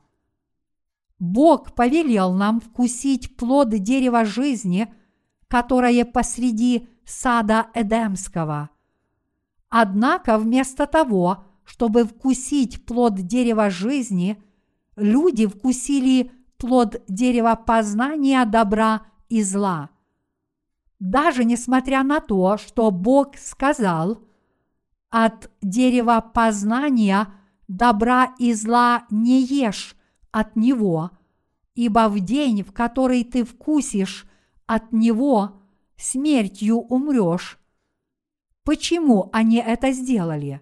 [1.19, 4.91] Бог повелел нам вкусить плод дерева жизни,
[5.47, 8.71] которое посреди сада Эдемского.
[9.71, 14.37] Однако вместо того, чтобы вкусить плод дерева жизни,
[14.97, 19.89] люди вкусили плод дерева познания добра и зла.
[20.99, 24.19] Даже несмотря на то, что Бог сказал,
[25.09, 27.29] от дерева познания
[27.69, 29.95] добра и зла не ешь
[30.31, 31.11] от него,
[31.75, 34.27] ибо в день, в который ты вкусишь
[34.65, 35.61] от него,
[35.95, 37.57] смертью умрешь.
[38.63, 40.61] Почему они это сделали?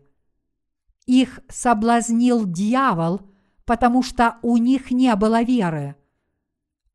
[1.05, 3.21] Их соблазнил дьявол–
[3.69, 5.95] потому что у них не было веры.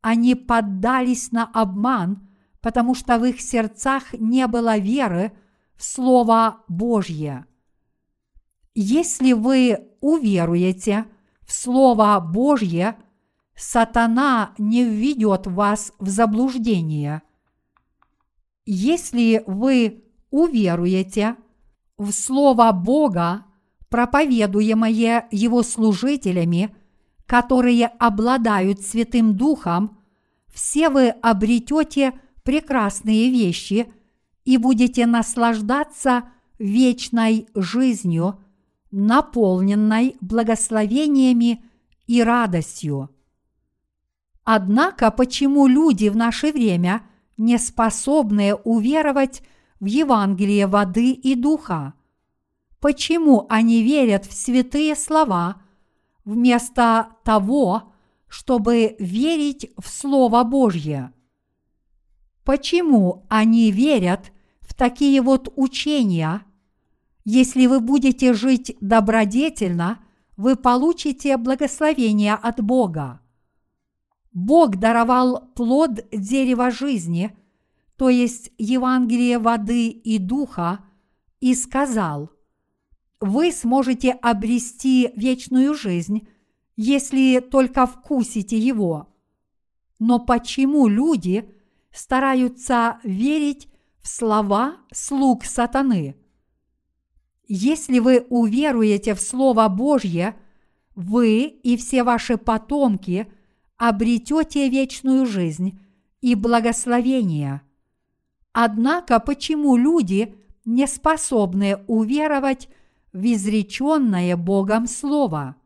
[0.01, 2.29] Они поддались на обман,
[2.61, 5.31] потому что в их сердцах не было веры
[5.77, 7.47] в Слово Божье.
[8.75, 11.05] Если вы уверуете
[11.43, 12.97] в Слово Божье,
[13.55, 17.23] сатана не введет вас в заблуждение.
[18.67, 20.04] Если вы
[20.35, 21.37] уверуете
[21.97, 23.45] в Слово Бога,
[23.89, 26.75] проповедуемое Его служителями,
[27.25, 29.97] которые обладают Святым Духом,
[30.53, 33.93] все вы обретете прекрасные вещи
[34.45, 36.25] и будете наслаждаться
[36.59, 38.41] вечной жизнью,
[38.91, 41.65] наполненной благословениями
[42.09, 43.11] и радостью.
[44.43, 47.03] Однако почему люди в наше время
[47.37, 49.43] не способны уверовать
[49.81, 51.95] в Евангелие воды и духа?
[52.81, 55.63] Почему они верят в святые слова
[56.25, 57.93] вместо того,
[58.29, 61.13] чтобы верить в Слово Божье?
[62.45, 66.43] Почему они верят в такие вот учения?
[67.25, 70.01] Если вы будете жить добродетельно,
[70.37, 73.21] вы получите благословение от Бога.
[74.33, 77.35] Бог даровал плод дерева жизни,
[77.97, 80.85] то есть Евангелие воды и духа,
[81.41, 82.31] и сказал,
[83.21, 86.27] вы сможете обрести вечную жизнь,
[86.77, 89.15] если только вкусите его.
[89.99, 91.49] Но почему люди
[91.93, 93.69] стараются верить
[94.01, 96.17] в слова слуг сатаны?
[97.47, 100.35] Если вы уверуете в Слово Божье,
[100.95, 103.31] вы и все ваши потомки–
[103.77, 105.81] обретете вечную жизнь
[106.21, 107.63] и благословение.
[108.55, 110.35] Однако почему люди
[110.65, 112.71] не способны уверовать
[113.13, 115.57] в изреченное Богом Слово?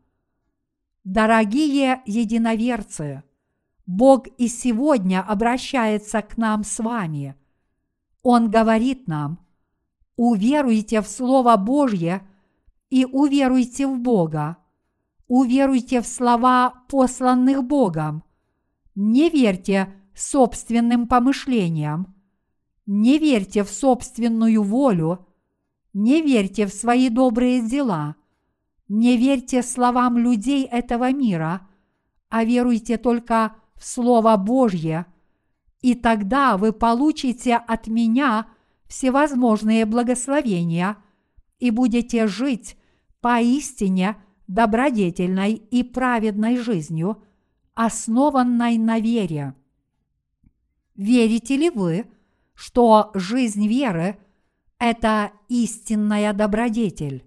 [1.05, 3.23] Дорогие единоверцы,
[3.85, 7.35] Бог и сегодня обращается к нам с вами.
[8.21, 9.39] Он говорит нам,
[10.17, 12.27] уверуйте в Слово Божье
[12.89, 14.57] и уверуйте в Бога–
[15.29, 18.23] уверуйте в слова, посланных Богом.
[18.95, 22.18] Не верьте собственным помышлениям.
[22.91, 25.27] Не верьте в собственную волю.
[25.93, 28.15] Не верьте в свои добрые дела.
[28.87, 31.67] Не верьте словам людей этого мира,
[32.29, 35.05] а веруйте только в Слово Божье,
[35.81, 38.47] и тогда вы получите от меня
[38.87, 40.97] всевозможные благословения
[41.59, 42.75] и будете жить
[43.21, 44.17] поистине–
[44.47, 47.21] добродетельной и праведной жизнью,
[47.75, 49.53] основанной на вере.
[50.95, 52.07] Верите ли вы,
[52.59, 54.19] что жизнь веры–
[54.79, 57.25] это истинная добродетель?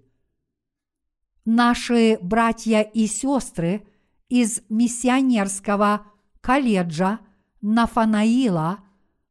[1.43, 3.87] Наши братья и сестры
[4.29, 6.05] из миссионерского
[6.39, 7.19] колледжа
[7.61, 8.81] Нафанаила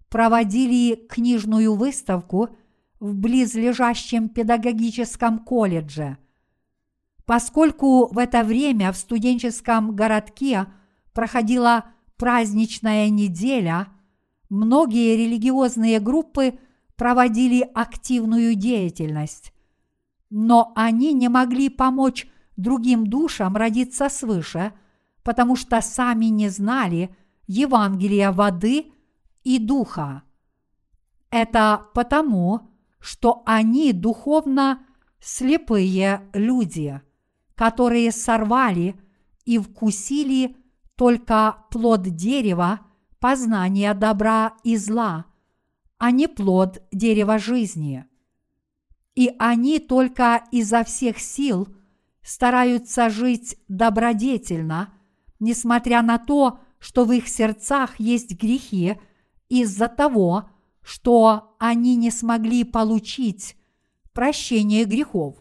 [0.08, 2.48] проводили книжную выставку
[2.98, 6.18] в близлежащем педагогическом колледже–
[7.24, 10.66] Поскольку в это время в студенческом городке
[11.12, 11.84] проходила
[12.16, 13.88] праздничная неделя,
[14.52, 16.58] многие религиозные группы
[16.96, 19.52] проводили активную деятельность.
[20.30, 24.72] Но они не могли помочь другим душам родиться свыше,
[25.22, 27.14] потому что сами не знали
[27.46, 28.92] Евангелия воды
[29.42, 30.22] и духа.
[31.30, 32.68] Это потому,
[33.00, 34.86] что они духовно
[35.18, 37.00] слепые люди–
[37.62, 38.96] которые сорвали
[39.44, 40.56] и вкусили
[40.96, 42.80] только плод дерева
[43.22, 45.26] познания добра и зла,
[45.96, 48.04] а не плод дерева жизни.
[49.14, 51.68] И они только изо всех сил
[52.22, 54.92] стараются жить добродетельно,
[55.38, 59.00] несмотря на то, что в их сердцах есть грехи
[59.48, 60.50] из-за того,
[60.82, 63.56] что они не смогли получить
[64.12, 65.36] прощение грехов.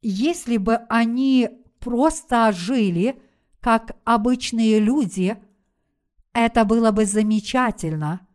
[0.00, 1.50] Если бы они
[1.80, 3.20] просто жили,
[3.60, 5.36] как обычные люди,
[6.32, 8.26] это было бы замечательно.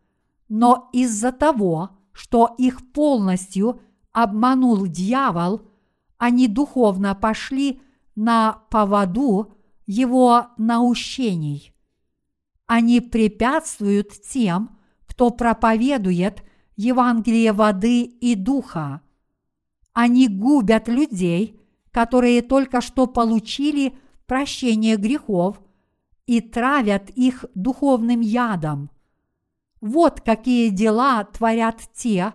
[0.49, 3.81] Но из-за того, что их полностью
[4.11, 5.61] обманул дьявол,
[6.17, 7.81] они духовно пошли
[8.15, 9.53] на поводу
[9.85, 11.73] его наущений.
[12.65, 14.77] Они препятствуют тем,
[15.07, 16.43] кто проповедует
[16.75, 19.01] Евангелие воды и духа.
[19.93, 21.59] Они губят людей,
[21.91, 25.59] которые только что получили прощение грехов
[26.27, 28.91] и травят их духовным ядом.
[29.81, 32.33] Вот какие дела творят те,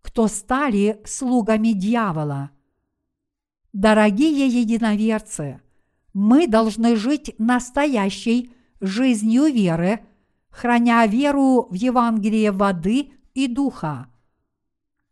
[0.00, 2.50] кто стали слугами дьявола.
[3.72, 5.60] Дорогие единоверцы,
[6.12, 10.06] мы должны жить настоящей жизнью веры,
[10.50, 14.08] храня веру в Евангелие воды и духа.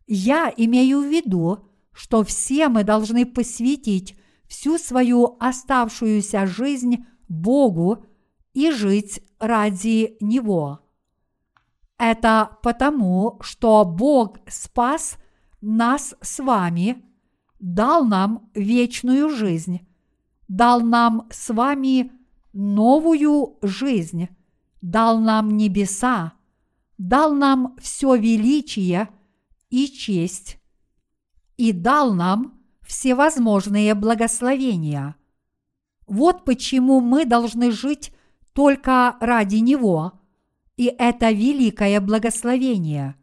[0.05, 4.15] Я имею в виду, что все мы должны посвятить
[4.47, 8.05] всю свою оставшуюся жизнь Богу
[8.53, 10.79] и жить ради Него.
[11.97, 15.17] Это потому, что Бог спас
[15.61, 17.05] нас с вами,
[17.59, 19.87] дал нам вечную жизнь,
[20.47, 22.11] дал нам с вами
[22.53, 24.29] новую жизнь,
[24.81, 26.33] дал нам небеса,
[26.97, 29.09] дал нам все величие
[29.69, 30.59] и честь,
[31.57, 35.15] и дал нам всевозможные благословения.
[36.07, 38.11] Вот почему мы должны жить
[38.53, 40.13] только ради Него,
[40.77, 43.15] и это великое благословение.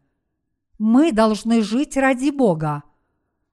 [0.77, 2.83] Мы должны жить ради Бога,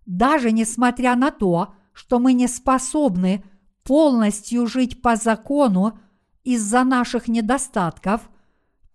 [0.06, 3.42] даже несмотря на то, что мы не способны
[3.82, 5.98] полностью жить по закону
[6.44, 8.30] из-за наших недостатков,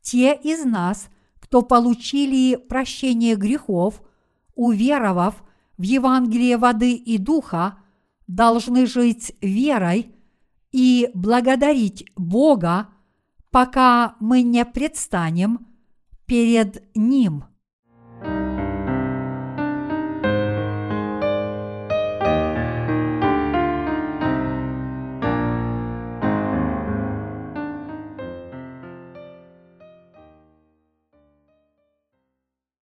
[0.01, 1.09] те из нас,
[1.39, 4.01] кто получили прощение грехов,
[4.55, 5.43] уверовав
[5.77, 7.79] в Евангелие воды и духа,
[8.27, 10.15] должны жить верой
[10.71, 12.89] и благодарить Бога,
[13.49, 15.67] пока мы не предстанем
[16.25, 17.45] перед Ним.